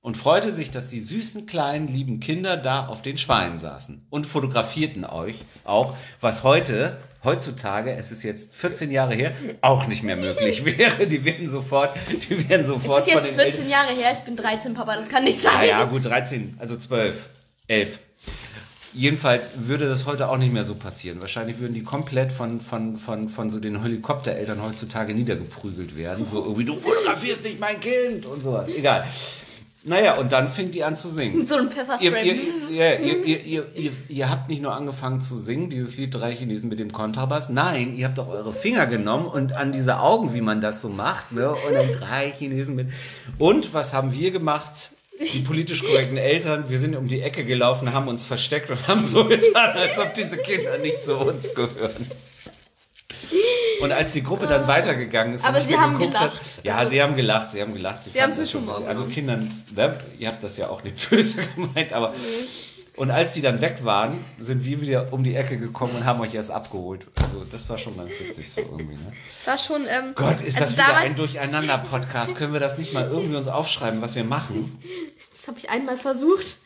[0.00, 4.26] und freute sich, dass die süßen kleinen lieben Kinder da auf den Schweinen saßen und
[4.26, 10.16] fotografierten euch auch, was heute heutzutage, es ist jetzt 14 Jahre her, auch nicht mehr
[10.16, 11.06] möglich wäre.
[11.06, 14.20] Die werden sofort, die werden sofort Es ist jetzt von den 14 Jahre her, ich
[14.20, 15.54] bin 13, Papa, das kann nicht sein.
[15.54, 17.28] naja, gut, 13, also 12,
[17.68, 17.98] 11.
[18.96, 21.20] Jedenfalls würde das heute auch nicht mehr so passieren.
[21.20, 26.24] Wahrscheinlich würden die komplett von, von, von, von so den Helikoptereltern heutzutage niedergeprügelt werden.
[26.24, 28.68] So irgendwie, du fotografierst nicht mein Kind und sowas.
[28.68, 29.04] Egal.
[29.86, 31.46] Naja, und dann fing die an zu singen.
[31.46, 32.26] So ein Ihr, Pfefferspray.
[32.26, 36.14] ihr, ihr, ihr, ihr, ihr, ihr, ihr habt nicht nur angefangen zu singen, dieses Lied
[36.14, 37.50] Drei Chinesen mit dem Kontrabass.
[37.50, 40.88] Nein, ihr habt auch eure Finger genommen und an diese Augen, wie man das so
[40.88, 41.50] macht, ne?
[41.50, 42.88] Und dann drei Chinesen mit.
[43.38, 44.90] Und was haben wir gemacht?
[45.32, 49.06] Die politisch korrekten Eltern, wir sind um die Ecke gelaufen, haben uns versteckt und haben
[49.06, 52.10] so getan, als ob diese Kinder nicht zu uns gehören.
[53.80, 56.40] Und als die Gruppe dann weitergegangen ist, Aber und sie haben geguckt gelacht.
[56.40, 58.02] Hat, ja, Also- sie haben gelacht, sie haben gelacht.
[58.04, 58.86] Sie haben fanden es schon witzig.
[58.88, 59.04] Also.
[59.06, 62.14] Kindern, ne, ihr habt das ja auch nicht böse gemeint, aber
[62.96, 66.20] Und als die dann weg waren, sind wir wieder um die Ecke gekommen und haben
[66.20, 67.08] euch erst abgeholt.
[67.20, 68.94] Also das war schon ganz witzig so irgendwie.
[68.94, 69.12] Ne?
[69.36, 69.82] Das war schon.
[69.88, 72.36] Ähm, Gott, ist also das wieder ein Durcheinander-Podcast?
[72.36, 74.78] Können wir das nicht mal irgendwie uns aufschreiben, was wir machen?
[75.32, 76.58] Das habe ich einmal versucht.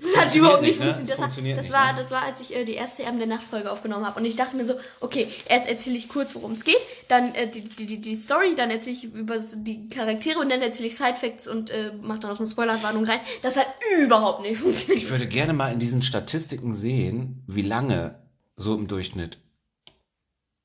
[0.00, 0.86] Das hat überhaupt nicht ne?
[0.86, 1.10] funktioniert.
[1.10, 2.02] Das funktioniert war, das, nicht, war, ne?
[2.02, 4.18] das war, als ich äh, die erste Erben der Nachtfolge aufgenommen habe.
[4.20, 7.48] Und ich dachte mir so, okay, erst erzähle ich kurz, worum es geht, dann äh,
[7.48, 11.46] die, die, die, Story, dann erzähle ich über die Charaktere und dann erzähle ich Sidefacts
[11.46, 13.20] und äh, mache dann noch eine Spoilerwarnung rein.
[13.42, 13.66] Das hat
[14.02, 15.10] überhaupt nicht Ich funktioniert.
[15.10, 18.18] würde gerne mal in diesen Statistiken sehen, wie lange
[18.56, 19.38] so im Durchschnitt.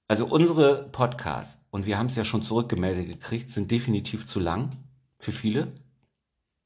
[0.08, 4.72] Also unsere Podcasts, und wir haben es ja schon zurückgemeldet gekriegt, sind definitiv zu lang
[5.20, 5.72] für viele.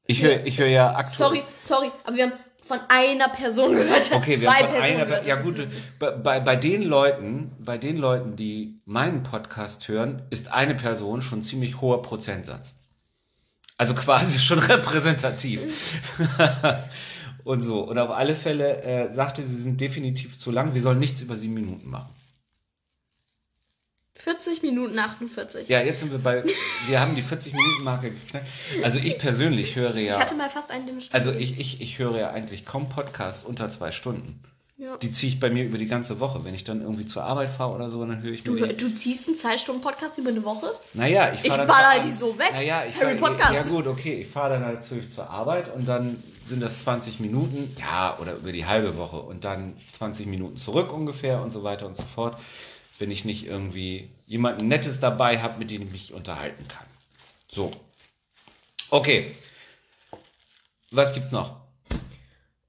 [0.08, 1.28] Ich höre ich höre ja aktuell.
[1.28, 2.32] Sorry, sorry, aber wir haben
[2.66, 4.10] von einer Person gehört.
[4.12, 5.26] Okay, wir zwei haben von Personen einer, gehört.
[5.26, 10.52] ja gut, bei, bei, bei den Leuten, bei den Leuten, die meinen Podcast hören, ist
[10.52, 12.74] eine Person schon ziemlich hoher Prozentsatz.
[13.78, 16.00] Also quasi schon repräsentativ.
[17.44, 17.88] und so.
[17.88, 20.74] Und auf alle Fälle äh, sagte sie, sind definitiv zu lang.
[20.74, 22.12] Wir sollen nichts über sieben Minuten machen.
[24.26, 25.68] 40 Minuten 48.
[25.68, 26.42] Ja, jetzt sind wir bei,
[26.88, 28.46] wir haben die 40-Minuten-Marke geknackt.
[28.82, 31.14] Also ich persönlich höre ja, Ich hatte mal fast einen Stunde.
[31.14, 34.42] also ich, ich, ich höre ja eigentlich kaum Podcasts unter zwei Stunden.
[34.78, 34.96] ja.
[34.96, 36.44] Die ziehe ich bei mir über die ganze Woche.
[36.44, 39.28] Wenn ich dann irgendwie zur Arbeit fahre oder so, dann höre ich mir du, ziehst
[39.28, 40.74] einen 2-Stunden-Podcast über eine Woche?
[40.94, 41.68] Naja, ich Ich fahre dann.
[41.68, 42.50] baller die so weg.
[42.52, 43.54] Naja, ich Harry fahr, Podcast.
[43.54, 44.22] Ja, gut, okay.
[44.22, 48.50] Ich fahre dann natürlich zur Arbeit und dann sind das 20 Minuten, ja, oder über
[48.50, 52.36] die halbe Woche und dann 20 Minuten zurück ungefähr und so weiter und so fort.
[52.98, 56.86] Wenn ich nicht irgendwie jemanden Nettes dabei habe, mit dem ich mich unterhalten kann.
[57.48, 57.72] So.
[58.90, 59.34] Okay.
[60.90, 61.56] Was gibt's noch?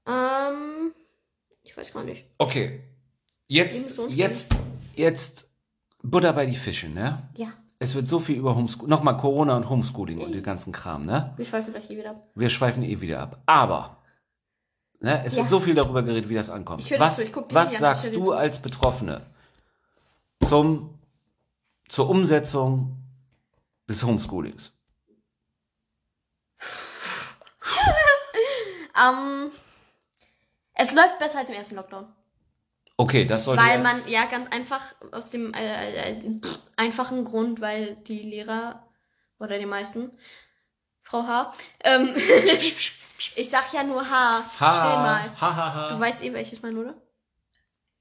[0.06, 0.92] Ähm,
[1.62, 2.24] ich weiß gar nicht.
[2.38, 2.82] Okay.
[3.46, 4.48] Jetzt, jetzt,
[4.94, 5.46] jetzt
[6.02, 7.28] Butter bei die Fische, ne?
[7.36, 7.48] Ja,
[7.78, 11.32] Es wird so viel über Homeschooling, nochmal Corona und Homeschooling und den ganzen Kram, ne?
[11.36, 12.28] wir schweifen gleich hier wieder ab.
[12.34, 13.40] Wir schweifen eh wieder ab.
[13.46, 13.96] Aber,
[15.00, 15.38] ne, es Ja.
[15.40, 16.82] wird so viel darüber geredet, wie das ankommt.
[16.82, 19.24] Ich höre was dazu, ich guck was sagst du als Betroffene
[20.44, 20.97] zum,
[21.88, 22.96] zur Umsetzung
[23.88, 24.72] des Homeschoolings?
[29.00, 29.50] Ähm,
[30.74, 32.12] es läuft besser als im ersten Lockdown.
[32.96, 34.82] Okay, das sollte Weil man, ja, ganz einfach,
[35.12, 38.88] aus dem äh, äh, pff, einfachen Grund, weil die Lehrer,
[39.38, 40.10] oder die meisten,
[41.02, 41.52] Frau H,
[41.84, 42.12] ähm,
[43.36, 45.40] ich sag ja nur H, Ha, schnell mal.
[45.40, 45.88] ha, ha, ha.
[45.90, 47.00] Du weißt eh, welches mein, oder?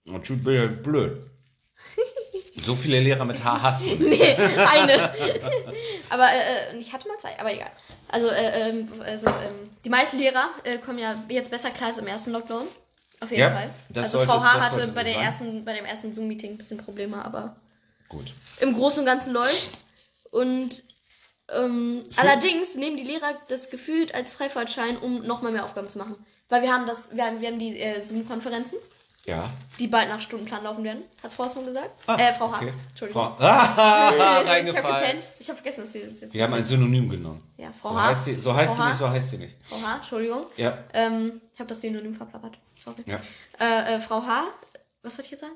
[0.06, 1.30] Ja blöd.
[2.68, 4.00] So viele Lehrer mit H hast du nicht.
[4.20, 5.14] Nee, eine.
[6.10, 7.72] aber äh, äh, ich hatte mal zwei, aber egal.
[8.10, 11.98] Also, äh, ähm, also ähm, die meisten Lehrer äh, kommen ja jetzt besser klar als
[11.98, 12.68] im ersten Lockdown.
[13.22, 13.70] Auf jeden Ja, Fall.
[13.88, 14.60] das also sollte- Frau H.
[14.60, 15.24] hatte bei, der sein.
[15.24, 17.56] ersten, bei dem ersten Zoom-Meeting ein bisschen Probleme, aber
[18.10, 18.34] Gut.
[18.60, 19.86] im Großen und Ganzen läuft's.
[20.32, 20.84] Und
[21.56, 26.16] ähm, allerdings nehmen die Lehrer das gefühlt als Freifahrtschein, um nochmal mehr Aufgaben zu machen.
[26.50, 28.78] Weil wir haben das, wir haben, wir haben die äh, Zoom-Konferenzen,
[29.28, 29.48] Ja.
[29.78, 31.04] die bald nach Stundenplan laufen werden.
[31.22, 31.90] Hat's Frau Hausmann gesagt?
[32.08, 32.58] Ah, äh, Frau H.
[32.58, 32.74] okay.
[32.90, 33.24] Entschuldigung.
[33.24, 35.04] Frau, ah, ich habe reingefallen.
[35.06, 35.28] gepennt.
[35.40, 36.34] Ich habe vergessen, dass sie das jetzt.
[36.34, 37.44] Wir haben ein Synonym genommen.
[37.58, 38.08] Ja, Frau So H.
[38.08, 39.56] heißt sie, so heißt Frau sie nicht, so heißt sie nicht.
[39.68, 40.46] Frau H, Entschuldigung.
[40.56, 40.78] Ja.
[40.94, 42.58] Ähm, ich habe das Synonym verplappert.
[42.76, 43.04] Sorry.
[43.06, 43.20] ja.
[43.60, 44.46] Äh, äh, Frau H,
[45.04, 45.56] was wollte ich jetzt sagen?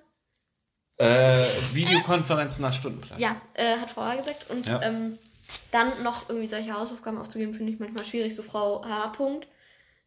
[0.98, 1.38] Äh,
[1.74, 3.20] Videokonferenz nach Stundenplan.
[3.20, 4.50] Ja, äh, hat Frau H gesagt.
[4.50, 4.82] Und Ja.
[4.84, 5.18] ähm,
[5.72, 8.36] dann noch irgendwie solche Hausaufgaben aufzugeben, finde ich manchmal schwierig.
[8.36, 9.08] So Frau H.
[9.10, 9.48] Punkt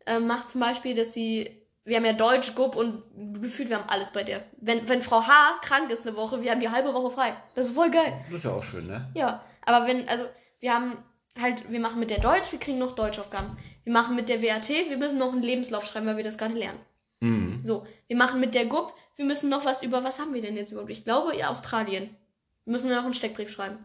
[0.07, 1.61] ähm, macht zum Beispiel, dass sie.
[1.85, 3.03] Wir haben ja Deutsch, Gupp und
[3.41, 4.43] gefühlt, wir haben alles bei der.
[4.61, 5.59] Wenn, wenn Frau H.
[5.63, 7.37] krank ist eine Woche, wir haben die halbe Woche frei.
[7.55, 8.13] Das ist voll geil.
[8.31, 9.11] Das ist ja auch schön, ne?
[9.15, 10.25] Ja, aber wenn, also,
[10.61, 10.97] wir haben
[11.39, 13.57] halt, wir machen mit der Deutsch, wir kriegen noch Deutschaufgaben.
[13.85, 16.55] Wir machen mit der WAT, wir müssen noch einen Lebenslauf schreiben, weil wir das gerade
[16.55, 16.81] lernen.
[17.21, 17.61] Mhm.
[17.63, 20.57] So, wir machen mit der GUP, wir müssen noch was über, was haben wir denn
[20.57, 20.91] jetzt überhaupt?
[20.91, 22.17] Ich glaube, ja, Australien.
[22.65, 23.85] Müssen wir noch einen Steckbrief schreiben.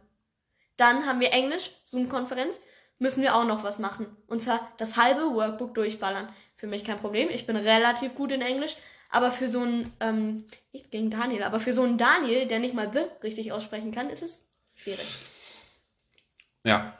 [0.77, 2.61] Dann haben wir Englisch, Zoom-Konferenz,
[2.97, 4.07] müssen wir auch noch was machen.
[4.27, 6.29] Und zwar das halbe Workbook durchballern.
[6.59, 8.75] Für mich kein Problem, ich bin relativ gut in Englisch,
[9.09, 10.43] aber für so einen, ähm,
[10.73, 14.09] nichts gegen Daniel, aber für so einen Daniel, der nicht mal the richtig aussprechen kann,
[14.09, 14.43] ist es
[14.75, 15.07] schwierig.
[16.65, 16.93] Ja.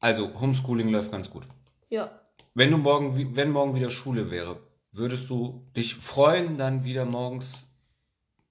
[0.00, 1.44] Also, Homeschooling läuft ganz gut.
[1.88, 2.20] Ja.
[2.52, 4.60] Wenn du morgen, wenn morgen wieder Schule wäre,
[4.92, 7.68] würdest du dich freuen, dann wieder morgens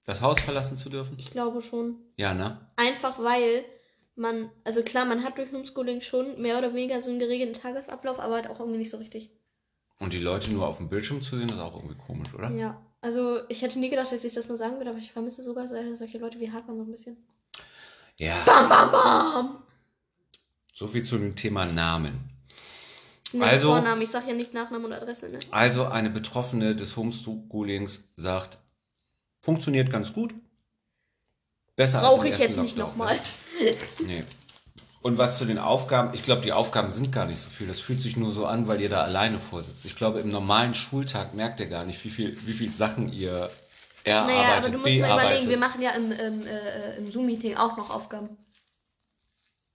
[0.04, 1.14] das Haus verlassen zu dürfen?
[1.16, 2.00] Ich glaube schon.
[2.16, 2.72] Ja, ne?
[2.74, 3.64] Einfach weil
[4.16, 8.18] man, also klar, man hat durch Homeschooling schon mehr oder weniger so einen geregelten Tagesablauf,
[8.18, 9.30] aber halt auch irgendwie nicht so richtig.
[9.98, 12.50] Und die Leute nur auf dem Bildschirm zu sehen, ist auch irgendwie komisch, oder?
[12.50, 12.80] Ja.
[13.00, 15.68] Also ich hätte nie gedacht, dass ich das mal sagen würde, aber ich vermisse sogar
[15.68, 17.16] so- solche Leute wie Hakan so ein bisschen.
[18.16, 18.42] Ja.
[18.44, 19.62] Bam, bam, bam!
[20.74, 22.30] So viel zu dem Thema Namen.
[23.32, 25.38] Ja Also- Vornamen, ich sag ja nicht Nachnamen und Adresse, ne?
[25.50, 28.58] Also eine Betroffene des Homeschoolings sagt,
[29.42, 30.34] funktioniert ganz gut.
[31.76, 33.18] Besser Brauche als ich jetzt nicht nochmal.
[33.60, 34.06] Ne?
[34.06, 34.24] Nee.
[35.02, 37.68] Und was zu den Aufgaben, ich glaube, die Aufgaben sind gar nicht so viel.
[37.68, 39.84] Das fühlt sich nur so an, weil ihr da alleine vorsitzt.
[39.84, 43.48] Ich glaube, im normalen Schultag merkt ihr gar nicht, wie viel, wie viel Sachen ihr
[44.02, 47.56] erarbeitet, Naja, aber du musst mal überlegen, wir machen ja im, im, äh, im Zoom-Meeting
[47.56, 48.36] auch noch Aufgaben.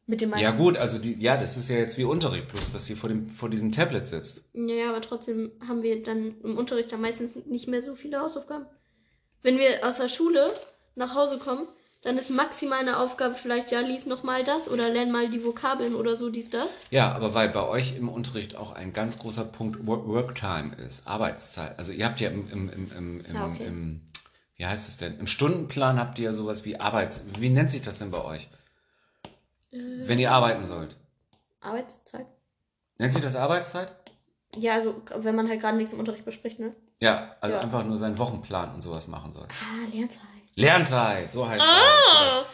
[0.05, 0.43] Mit dem meisten.
[0.43, 3.07] ja gut, also die, ja, das ist ja jetzt wie Unterricht, bloß dass sie vor,
[3.07, 4.43] dem, vor diesem Tablet sitzt.
[4.53, 8.65] Ja, aber trotzdem haben wir dann im Unterricht dann meistens nicht mehr so viele Hausaufgaben.
[9.43, 10.51] Wenn wir aus der Schule
[10.95, 11.65] nach Hause kommen,
[12.03, 15.43] dann ist maximal eine Aufgabe vielleicht, ja, lies noch mal das oder lern mal die
[15.43, 16.75] Vokabeln oder so, dies, das.
[16.89, 21.07] Ja, aber weil bei euch im Unterricht auch ein ganz großer Punkt Work Worktime ist,
[21.07, 21.77] Arbeitszeit.
[21.77, 23.65] Also ihr habt ja im, im, im, im, im, Ah, okay.
[23.65, 24.01] im
[24.55, 25.17] wie heißt es denn?
[25.17, 27.21] Im Stundenplan habt ihr ja sowas wie Arbeits...
[27.39, 28.47] Wie nennt sich das denn bei euch?
[29.71, 29.77] Äh.
[30.03, 30.97] Wenn ihr arbeiten sollt.
[31.61, 32.27] Arbeitszeit.
[32.99, 33.95] Nennt sich das Arbeitszeit?
[34.55, 36.71] Ja, also wenn man halt gerade nichts im Unterricht bespricht, ne?
[36.99, 37.61] Ja, also Ja.
[37.61, 39.47] einfach nur seinen Wochenplan und sowas machen soll.
[39.49, 40.21] Ah, Lernzeit.
[40.55, 42.45] Lernzeit, so heißt das.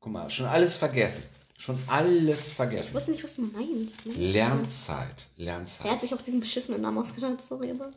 [0.00, 1.24] Guck mal, schon alles vergessen.
[1.56, 2.94] Schon alles Ich vergessen.
[2.94, 4.06] wusste nicht, was du meinst.
[4.06, 4.12] Ne?
[4.14, 6.00] Lernzeit, Er hat Lernzeit.
[6.00, 7.90] sich auch diesen beschissenen Namen ausgedacht, sorry, aber.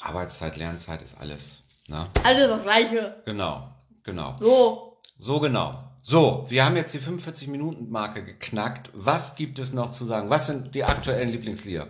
[0.00, 1.62] Arbeitszeit, Lernzeit ist alles.
[1.88, 2.06] Ne?
[2.22, 3.22] Alle das gleiche.
[3.24, 3.68] Genau,
[4.04, 4.36] genau.
[4.40, 5.00] So.
[5.18, 5.82] So genau.
[6.02, 8.90] So, wir haben jetzt die 45-Minuten-Marke geknackt.
[8.92, 10.30] Was gibt es noch zu sagen?
[10.30, 11.88] Was sind die aktuellen Lieblingslieder?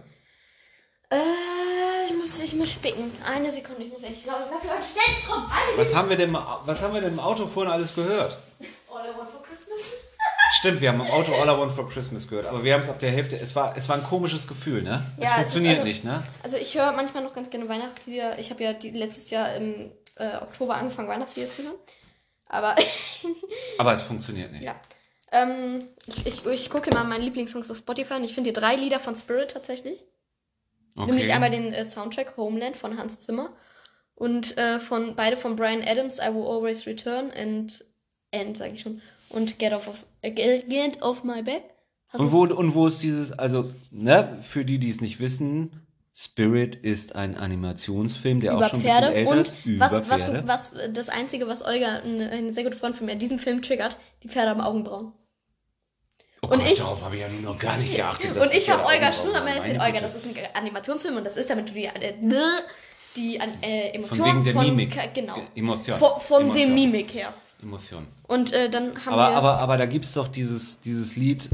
[1.10, 1.55] Äh, ich
[2.26, 3.12] muss, ich muss spicken.
[3.24, 4.18] Eine Sekunde, ich muss echt.
[4.18, 5.50] Ich glaube, ich glaube, schnell kommt.
[5.76, 8.38] Was haben wir denn, was haben wir denn im Auto vorhin alles gehört?
[8.92, 9.80] All I want for Christmas.
[10.58, 12.88] Stimmt, wir haben im Auto All I Want for Christmas gehört, aber wir haben es
[12.88, 13.38] ab der Hälfte.
[13.38, 15.04] Es war, es war ein komisches Gefühl, ne?
[15.18, 16.22] Ja, es funktioniert also- nicht, ne?
[16.42, 18.38] Also ich höre manchmal noch ganz gerne Weihnachtslieder.
[18.38, 21.74] Ich habe ja die, letztes Jahr im äh, Oktober angefangen, Weihnachtslieder zu hören.
[22.48, 22.76] Aber
[23.78, 24.64] Aber es funktioniert nicht.
[24.64, 24.76] ja.
[25.32, 28.76] Ähm, ich, ich, ich gucke mal meine Lieblingssongs auf Spotify und ich finde hier drei
[28.76, 30.04] Lieder von Spirit tatsächlich.
[30.96, 33.50] Nämlich einmal den äh, Soundtrack Homeland von Hans Zimmer
[34.14, 37.84] und äh, von beide von Brian Adams, I Will Always Return and
[38.30, 39.02] End, sage ich schon.
[39.28, 41.64] Und Get Off of, äh, Get Off My Back.
[42.08, 45.86] Hast Und wo, und wo ist dieses, also, ne, für die, die es nicht wissen,
[46.14, 49.66] Spirit ist ein Animationsfilm, der über auch schon ein Pferde bisschen älter und ist.
[49.66, 50.48] Über was, Pferde.
[50.48, 53.60] was, was das einzige, was Olga, eine, eine sehr gute Freundin von mir, diesen Film
[53.60, 55.12] triggert, die Pferde haben Augenbrauen.
[56.50, 58.36] Oh und Gott, ich- darauf habe ich ja nur noch gar nicht geachtet.
[58.36, 61.36] und die ich habe Olga schon einmal erzählt, Olga, das ist ein Animationsfilm und das
[61.36, 62.14] ist, damit du die, äh,
[63.16, 64.94] die an- äh, Emotionen Von wegen der Mimik.
[64.94, 65.34] Ka- Genau.
[65.34, 65.98] Ge- Emotion.
[65.98, 66.74] Von, von der Emotion.
[66.74, 67.32] Mimik her.
[67.62, 68.06] Emotion.
[68.28, 69.36] Und äh, dann haben Aber, wir...
[69.36, 71.48] aber, aber da gibt es doch dieses, dieses Lied,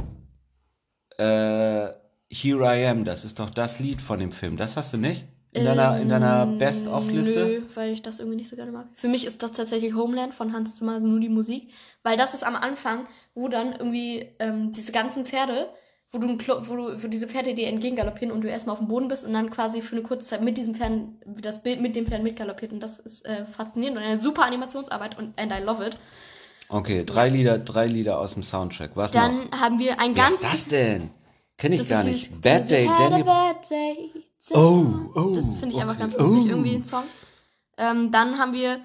[1.18, 1.88] äh,
[2.34, 4.56] Here I Am, das ist doch das Lied von dem Film.
[4.56, 5.24] Das hast du nicht?
[5.54, 7.40] In deiner, in deiner Best-of-Liste?
[7.40, 8.86] Ähm, Nö, weil ich das irgendwie nicht so gerne mag.
[8.94, 11.68] Für mich ist das tatsächlich Homeland von Hans Zimmer, also nur die Musik.
[12.02, 15.68] Weil das ist am Anfang, wo dann irgendwie ähm, diese ganzen Pferde,
[16.10, 18.78] wo du, ein Klo- wo du wo diese Pferde dir entgegengaloppieren und du erstmal auf
[18.78, 21.82] dem Boden bist und dann quasi für eine kurze Zeit mit diesen Pferden, das Bild
[21.82, 22.72] mit den Pferden mitgaloppiert.
[22.72, 25.98] Und das ist äh, faszinierend und eine super Animationsarbeit und and I love it.
[26.70, 28.92] Okay, drei Lieder, drei Lieder aus dem Soundtrack.
[28.94, 29.60] Was Dann noch?
[29.60, 30.36] haben wir ein ganz...
[30.36, 31.10] ist das denn?
[31.58, 32.40] Kenn ich das gar nicht.
[32.40, 33.24] Bad Day, Daniel.
[33.24, 34.10] bad day,
[34.50, 34.84] Oh,
[35.14, 36.00] oh, Das finde ich einfach okay.
[36.02, 36.48] ganz lustig, Oh.
[36.48, 37.04] irgendwie den Song.
[37.78, 38.80] Ähm, dann haben wir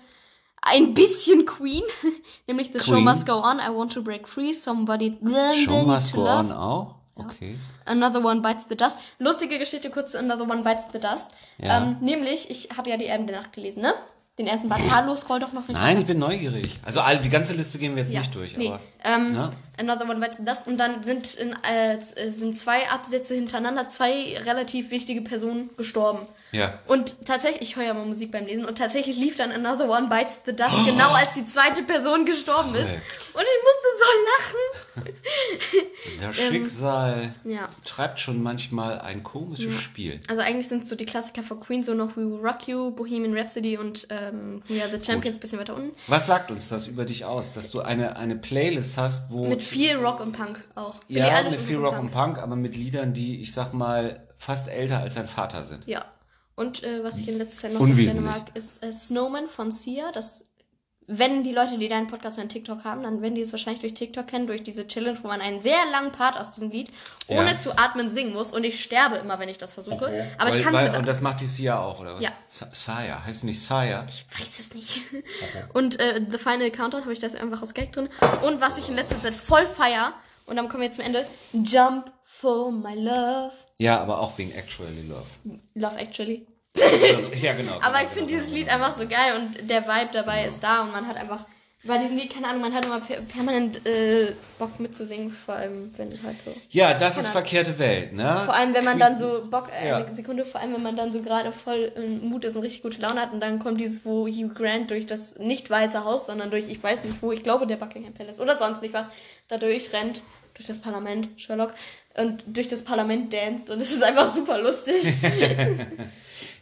[0.62, 1.84] ein bisschen Queen,
[2.47, 3.03] nämlich The Show Queen.
[3.03, 5.18] Must Go On, I Want to Break Free, Somebody
[5.64, 6.95] Show must go love, on auch?
[7.16, 7.58] Okay.
[7.86, 8.99] Another One Bites the Dust.
[9.18, 11.32] Lustige Geschichte kurz zu Another One Bites the Dust.
[11.58, 11.78] Ja.
[11.82, 13.93] Ähm, nämlich, ich habe ja die Erben der Nacht gelesen, ne?
[14.38, 14.84] Den ersten Band.
[14.93, 16.80] Hallo, scroll doch noch nicht Nein, ich bin neugierig.
[16.86, 18.68] Also all, die ganze Liste gehen wir jetzt Ja, nicht durch, nee.
[18.68, 18.80] aber.
[19.03, 19.49] Ähm, ne?
[19.80, 20.67] Another One Bites the Dust.
[20.67, 21.97] Und dann sind, in, äh,
[22.30, 26.25] sind zwei Absätze hintereinander zwei relativ wichtige Personen gestorben.
[26.51, 26.80] Ja.
[26.88, 30.07] Und tatsächlich, ich höre ja mal Musik beim Lesen und tatsächlich lief dann Another One
[30.07, 32.89] Bites the Dust, genau als die zweite Person gestorben ist.
[33.34, 35.07] Und ich musste so lachen.
[36.21, 37.69] Das Schicksal Ähm, Ja.
[37.86, 40.19] treibt schon manchmal ein komisches Spiel.
[40.28, 42.91] Also eigentlich sind es so die Klassiker von Queen, so noch We Will Rock You,
[42.91, 45.91] Bohemian Rhapsody und ähm, We Are the Champions, bisschen weiter unten.
[46.07, 49.47] Was sagt uns das über dich aus, dass du eine, eine Playlist hast, wo.
[49.47, 50.95] Mit viel Rock und Punk auch.
[51.05, 54.28] Billie ja, Eilish mit viel Rock und Punk, aber mit Liedern, die, ich sag mal,
[54.38, 55.86] fast älter als dein Vater sind.
[55.88, 56.05] Ja.
[56.55, 60.11] Und äh, was ich in letzter Zeit noch gerne mag, ist äh, Snowman von Sia.
[60.11, 60.47] Das,
[61.10, 63.93] wenn die Leute, die deinen Podcast hören, TikTok haben, dann werden die es wahrscheinlich durch
[63.93, 66.91] TikTok kennen, durch diese Challenge, wo man einen sehr langen Part aus diesem Lied
[67.28, 67.58] ohne Ja.
[67.58, 68.51] zu atmen singen muss.
[68.51, 70.28] Und ich sterbe immer, wenn ich das versuche.
[70.38, 72.24] Aber weil, ich kann weil, Und das macht die Sia auch, oder was?
[72.24, 72.32] Ja.
[72.47, 73.24] Saya.
[73.26, 74.05] Heißt nicht Saya?
[74.10, 75.01] Ich weiß es nicht.
[75.74, 78.10] Und äh, The Final Countdown habe ich das einfach aus Gag drin.
[78.45, 80.14] Und was ich in letzter Zeit voll feier,
[80.45, 83.51] und dann kommen wir jetzt zum Ende, Jump for my love.
[83.78, 85.60] Ja, aber auch wegen Actually Love.
[85.76, 86.45] Love Actually.
[86.78, 87.30] So.
[87.41, 87.73] Ja, genau.
[87.82, 88.86] Aber genau, ich finde genau, dieses genau, Lied genau.
[88.86, 91.45] einfach so geil und der Vibe dabei ist da und man hat einfach
[91.84, 95.93] bei diesem Lied, keine Ahnung, man hat immer per permanent äh, Bock mitzusingen, vor allem
[95.95, 96.53] wenn halt so.
[96.69, 97.32] Ja, das ist Genau.
[97.34, 98.41] verkehrte Welt, ne?
[98.43, 99.97] Vor allem, wenn man dann so Bock, äh, Ja.
[99.97, 102.99] eine Sekunde, vor allem, wenn man dann so gerade voll Mut ist und richtig gute
[102.99, 106.49] Laune hat und dann kommt dieses, wo Hugh Grant durch das nicht weiße Haus, sondern
[106.51, 109.07] durch, ich weiß nicht wo, ich glaube der Buckingham Palace oder sonst nicht was,
[109.47, 110.23] da durchrennt
[110.55, 111.73] durch das Parlament, Sherlock,
[112.17, 115.13] und durch das Parlament danst und es ist einfach super lustig.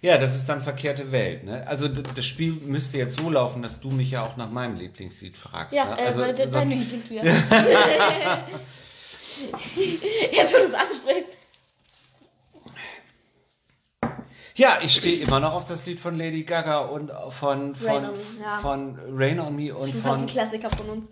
[0.02, 1.44] Ja, das ist dann verkehrte Welt.
[1.44, 1.66] Ne?
[1.68, 5.36] Also das Spiel müsste jetzt so laufen, dass du mich ja auch nach meinem Lieblingslied
[5.36, 5.76] fragst.
[5.76, 6.00] ja, ne?
[6.00, 7.24] äh, also, de- sonst- deine Lieblingslieder.
[10.32, 11.28] Jetzt, wo du es ansprichst.
[14.56, 18.06] ja, ich stehe immer noch auf das Lied von Lady Gaga und von von Rain
[18.06, 18.58] on Me, ja.
[18.60, 21.10] von Rain on Me und fast ein von Klassiker von uns.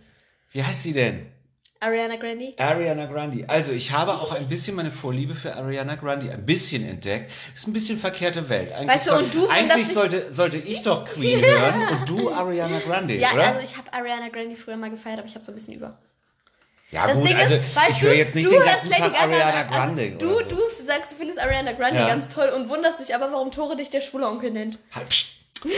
[0.51, 1.25] wie heißt sie denn?
[1.83, 2.53] Ariana Grande.
[2.57, 3.45] Ariana Grande.
[3.47, 7.31] Also ich habe auch ein bisschen meine Vorliebe für Ariana Grande ein bisschen entdeckt.
[7.53, 8.71] Ist ein bisschen verkehrte Welt.
[8.71, 12.79] Eigentlich, Weißt du, und du, eigentlich sollte, sollte ich doch Queen hören und du Ariana
[12.79, 13.47] Grande, Ja, oder?
[13.47, 15.97] also ich habe Ariana Grande früher mal gefeiert, aber ich habe so ein bisschen über.
[16.91, 19.21] ja Das gut, Ding also ist, ich du, höre jetzt nicht du den ganzen Tag
[19.21, 20.13] Ariana Grande.
[20.13, 20.55] Also, du, so.
[20.55, 22.07] du sagst, du findest Ariana Grande Ja.
[22.07, 24.77] ganz toll und wunderst dich aber, warum Tore dich der schwule Onkel nennt.
[24.95, 25.27] Halt, pst.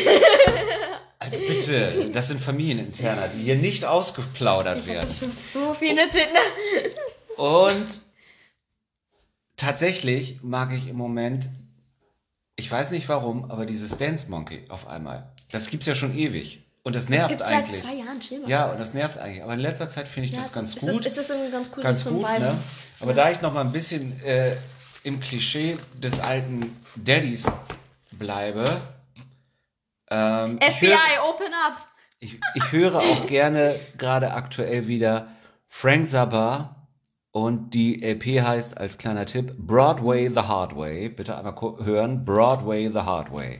[1.18, 5.02] Also bitte, das sind Familieninterner, die hier nicht ausgeplaudert Ich werden.
[5.02, 5.22] das
[5.52, 6.28] so viel erzählt.
[6.32, 7.42] Ne?
[7.44, 7.88] Und
[9.56, 11.48] tatsächlich mag ich im Moment,
[12.56, 15.32] ich weiß nicht warum, aber dieses Dance Monkey auf einmal.
[15.52, 16.60] Das gibt's ja schon ewig.
[16.84, 17.82] Und das Das nervt gibt es seit eigentlich.
[17.82, 18.50] zwei Jahren, chill mal.
[18.50, 19.42] Ja, und das nervt eigentlich.
[19.42, 20.90] Aber in letzter Zeit finde ich Ja, das ganz ist, gut.
[20.90, 22.58] Ist das, ist das irgendwie ganz cool, ganz gut, ne?
[23.00, 24.56] Aber da ich noch mal ein bisschen äh,
[25.04, 27.46] im Klischee des alten Daddys
[28.12, 28.66] bleibe,
[30.10, 31.78] ähm, FBI, hör- open up!
[32.20, 35.28] ich, ich höre auch gerne gerade aktuell wieder
[35.68, 36.85] Frank Zappa
[37.36, 41.10] und die LP heißt als kleiner Tipp Broadway the Hard Way.
[41.10, 42.24] Bitte einmal hören.
[42.24, 43.60] Broadway the Hard Way.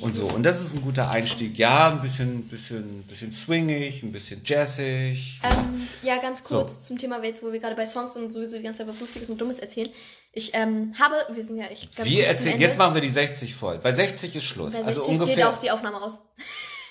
[0.00, 0.24] Und so.
[0.24, 1.58] Und das ist ein guter Einstieg.
[1.58, 5.38] Ja, ein bisschen, bisschen, bisschen swingig, ein bisschen jazzig.
[5.42, 8.62] Ähm, ja, ganz kurz zum Thema jetzt, wo wir gerade bei Songs und sowieso die
[8.62, 9.90] ganze Zeit was Lustiges und Dummes erzählen.
[10.32, 13.54] Ich ähm, habe, wir sind ja ich ganz Wir erzählen, jetzt machen wir die 60
[13.54, 13.80] voll.
[13.82, 14.72] Bei 60 ist Schluss.
[14.72, 15.50] Bei 60 also geht ungefähr.
[15.50, 16.20] auch die Aufnahme aus.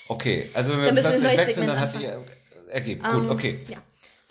[0.08, 2.24] Okay, also wenn wir plötzlich sind, dann hat sich er-
[2.70, 3.02] ergeben.
[3.04, 3.60] Ähm, Gut, okay.
[3.68, 3.78] Ja.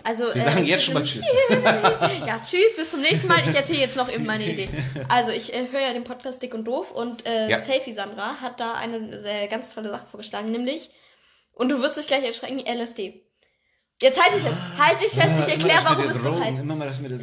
[0.05, 1.27] Also, Wir äh, sagen es jetzt schon mal Tschüss.
[1.51, 3.39] Ja, tschüss, bis zum nächsten Mal.
[3.49, 4.69] Ich erzähle jetzt noch eben meine Idee.
[5.09, 7.61] Also, ich äh, höre ja den Podcast Dick und Doof und äh, Ja.
[7.61, 10.91] Selfie Sandra hat da eine sehr, ganz tolle Sache vorgeschlagen, nämlich,
[11.55, 13.23] und du wirst dich gleich erschrecken, LSD.
[14.01, 16.65] Jetzt halte ich es, halte ich fest, ich erkläre, warum es so heißt.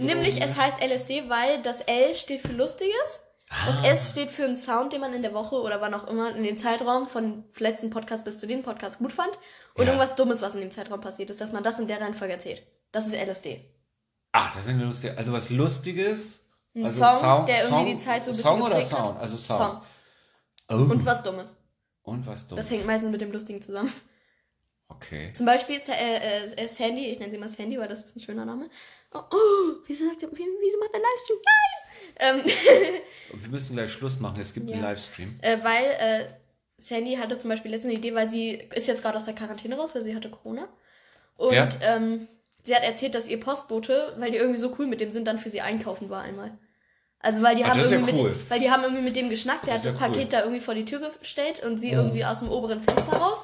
[0.01, 3.19] Nämlich, es heißt LSD, weil das L steht für Lustiges.
[3.49, 3.87] Das Ah.
[3.87, 6.43] S steht für einen Sound, den man in der Woche oder wann auch immer in
[6.43, 9.31] dem Zeitraum von letzten Podcast bis zu diesem Podcast gut fand.
[9.73, 9.93] Und Ja.
[9.93, 12.61] irgendwas Dummes, was in dem Zeitraum passiert ist, dass man das in der Reihenfolge erzählt.
[12.91, 13.65] Das ist LSD.
[14.33, 15.17] Ach, das ist eine lustige.
[15.17, 16.43] Also was Lustiges.
[16.75, 19.05] Ein also Song, der irgendwie die Zeit so ein bisschen Song oder geprägt hat.
[19.05, 19.19] Sound?
[19.19, 19.59] Also Sound.
[19.59, 19.81] Song.
[20.69, 20.91] Oh.
[20.93, 21.55] Und was Dummes.
[22.03, 22.55] Und was du.
[22.55, 23.91] Das hängt meistens mit dem Lustigen zusammen.
[24.89, 25.31] Okay.
[25.33, 28.19] Zum Beispiel ist, äh, äh, Sandy, ich nenne sie mal Sandy, weil das ist ein
[28.19, 28.69] schöner Name.
[29.13, 31.37] Oh, oh wieso, sagt er, wie, wieso macht er Livestream?
[31.43, 31.78] Nein!
[32.17, 32.41] Ähm,
[33.33, 34.39] Wir müssen gleich Schluss machen.
[34.41, 34.89] Es gibt einen Ja.
[34.89, 35.37] Livestream.
[35.41, 36.25] äh, weil äh,
[36.77, 39.75] Sandy hatte zum Beispiel letzte eine Idee, weil sie ist jetzt gerade aus der Quarantäne
[39.77, 40.67] raus, weil sie hatte Corona.
[41.37, 41.69] Und Ja.
[41.81, 42.27] ähm,
[42.63, 45.37] sie hat erzählt, dass ihr Postbote, weil die irgendwie so cool mit dem sind, dann
[45.39, 46.51] für sie einkaufen war einmal.
[47.21, 48.29] Also weil die Ach, haben ist ja irgendwie cool.
[48.29, 50.13] mit, dem- weil die haben irgendwie mit dem geschnackt, der Das hat das ja cool.
[50.13, 53.43] Paket da irgendwie vor die Tür gestellt und sie irgendwie aus dem oberen Fenster raus.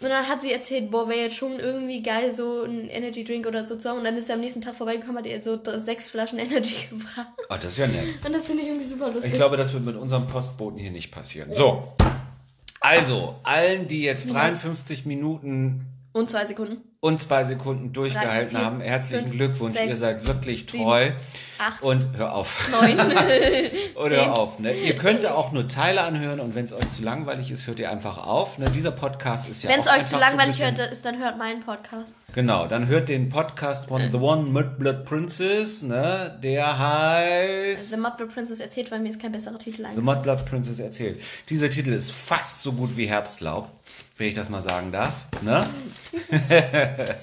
[0.00, 3.46] Und dann hat sie erzählt, boah, wäre jetzt schon irgendwie geil, so ein Energy Drink
[3.46, 3.98] oder so zu haben.
[3.98, 7.28] Und dann ist er am nächsten Tag vorbeigekommen, hat ihr so sechs Flaschen Energy gebracht.
[7.48, 8.24] Ah, das ist ja nett.
[8.24, 9.32] Und das finde ich irgendwie super lustig.
[9.32, 11.50] Ich glaube, das wird mit unserem Postboten hier nicht passieren.
[11.50, 11.94] So.
[12.80, 15.86] Also, allen, die jetzt 53 Minuten
[16.16, 16.78] und zwei Sekunden.
[17.00, 19.74] und zwei Sekunden durchgehalten Drei, vier, haben, herzlichen fünf, Glückwunsch.
[19.76, 21.10] sechs, Ihr seid wirklich treu.
[21.58, 21.82] acht.
[21.82, 22.68] Und hör auf.
[22.70, 22.98] Neun.
[23.94, 24.16] Oder Zehn.
[24.26, 24.58] hör auf.
[24.58, 24.72] Ne?
[24.74, 27.90] Ihr könnt auch nur Teile anhören und wenn es euch zu langweilig ist, hört ihr
[27.90, 28.58] einfach auf.
[28.58, 28.68] Ne?
[28.70, 31.18] Dieser Podcast ist ja Wenn es euch zu langweilig so ein bisschen, hört, ist, dann
[31.18, 32.14] hört meinen Podcast.
[32.34, 36.38] Genau, dann hört den Podcast von The One Mudblood Princess, ne?
[36.42, 40.04] Der heißt The Mudblood Princess erzählt, weil mir ist kein besserer Titel The eingefallen.
[40.04, 41.20] Mudblood Princess erzählt.
[41.48, 43.70] Dieser Titel ist fast so gut wie Herbstlaub,
[44.16, 45.22] wenn ich das mal sagen darf.
[45.42, 45.66] Ne?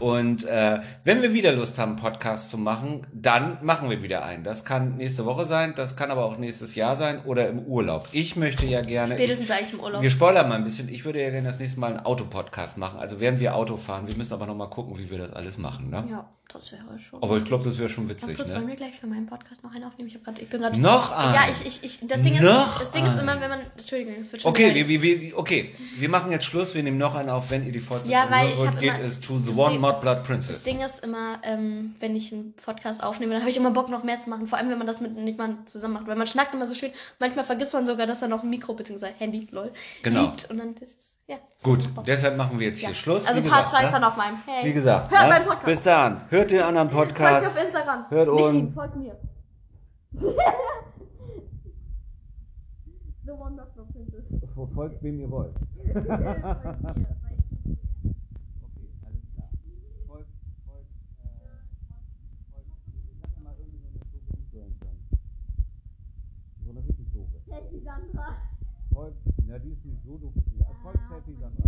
[0.00, 4.44] Und äh, wenn wir wieder Lust haben, Podcasts zu machen, dann machen wir wieder einen.
[4.44, 8.08] Das kann nächste Woche sein, das kann aber auch nächstes Jahr sein oder im Urlaub.
[8.12, 9.14] Ich möchte ja gerne.
[9.14, 10.02] Spätestens eigentlich im Urlaub.
[10.02, 10.88] Wir spoilern mal ein bisschen.
[10.88, 12.98] Ich würde ja gerne das nächste Mal einen Autopodcast machen.
[12.98, 14.06] Also während wir Auto fahren.
[14.08, 15.90] Wir müssen aber noch mal gucken, wie wir das alles machen.
[15.90, 16.04] Ne?
[16.10, 17.22] Ja, das wäre schon.
[17.22, 18.36] Aber ich glaube, das wäre schon Ganz witzig.
[18.36, 18.68] kurz, wollen Ne?
[18.68, 20.08] wir gleich für meinen Podcast noch einen aufnehmen?
[20.08, 20.78] Ich, grad, ich bin gerade.
[20.78, 21.34] Noch einen?
[21.34, 23.60] Ja, ich, ich, ich, das Ding ist, Noch das Ding ist immer, wenn man.
[23.76, 24.50] Entschuldigung, es wird schon.
[24.50, 26.74] Okay, wir, wir, okay, wir machen jetzt Schluss.
[26.74, 29.20] Wir nehmen noch einen auf, wenn ihr die Fortsetzung Ja, weil ich hab geht es
[29.20, 30.62] to the One Ding- Mod Blood Das Princess.
[30.64, 34.02] Ding ist immer, ähm, wenn ich einen Podcast aufnehme, dann habe ich immer Bock, noch
[34.04, 34.46] mehr zu machen.
[34.46, 36.06] Vor allem, wenn man das mit nicht mal zusammen macht.
[36.06, 36.90] Weil man schnackt immer so schön.
[37.20, 39.08] Manchmal vergisst man sogar, dass da noch ein Mikro bzw.
[39.18, 39.72] Handy, lol,
[40.02, 40.22] Genau.
[40.22, 40.50] liegt.
[40.50, 41.36] Und dann ist es, ja.
[41.62, 42.88] Gut, deshalb machen wir jetzt Ja.
[42.88, 43.26] hier Schluss.
[43.26, 44.36] Also Wie Part gesagt, 2 ist dann auf meinem.
[44.46, 44.64] Hey.
[44.68, 45.28] Wie gesagt, Hört ne?
[45.28, 45.64] meinen Podcast.
[45.66, 46.20] bis dann.
[46.30, 47.48] Hört den anderen Folgt Podcast.
[47.48, 48.06] auf Instagram.
[48.10, 48.74] Hört nee, uns.
[48.74, 49.16] folgt mir.
[53.26, 54.24] The one not no princess.
[54.74, 55.54] Folgt wem ihr wollt.
[55.84, 56.14] Folgt mir.
[58.60, 59.48] Okay, alles klar.
[60.06, 60.28] Folgt,
[60.66, 60.90] folgt,
[67.48, 68.36] äh, Sandra.
[68.92, 69.16] Volks,
[69.54, 70.32] na, die ist nicht so doof.
[70.58, 71.63] Erfolgsselfie, Sandra.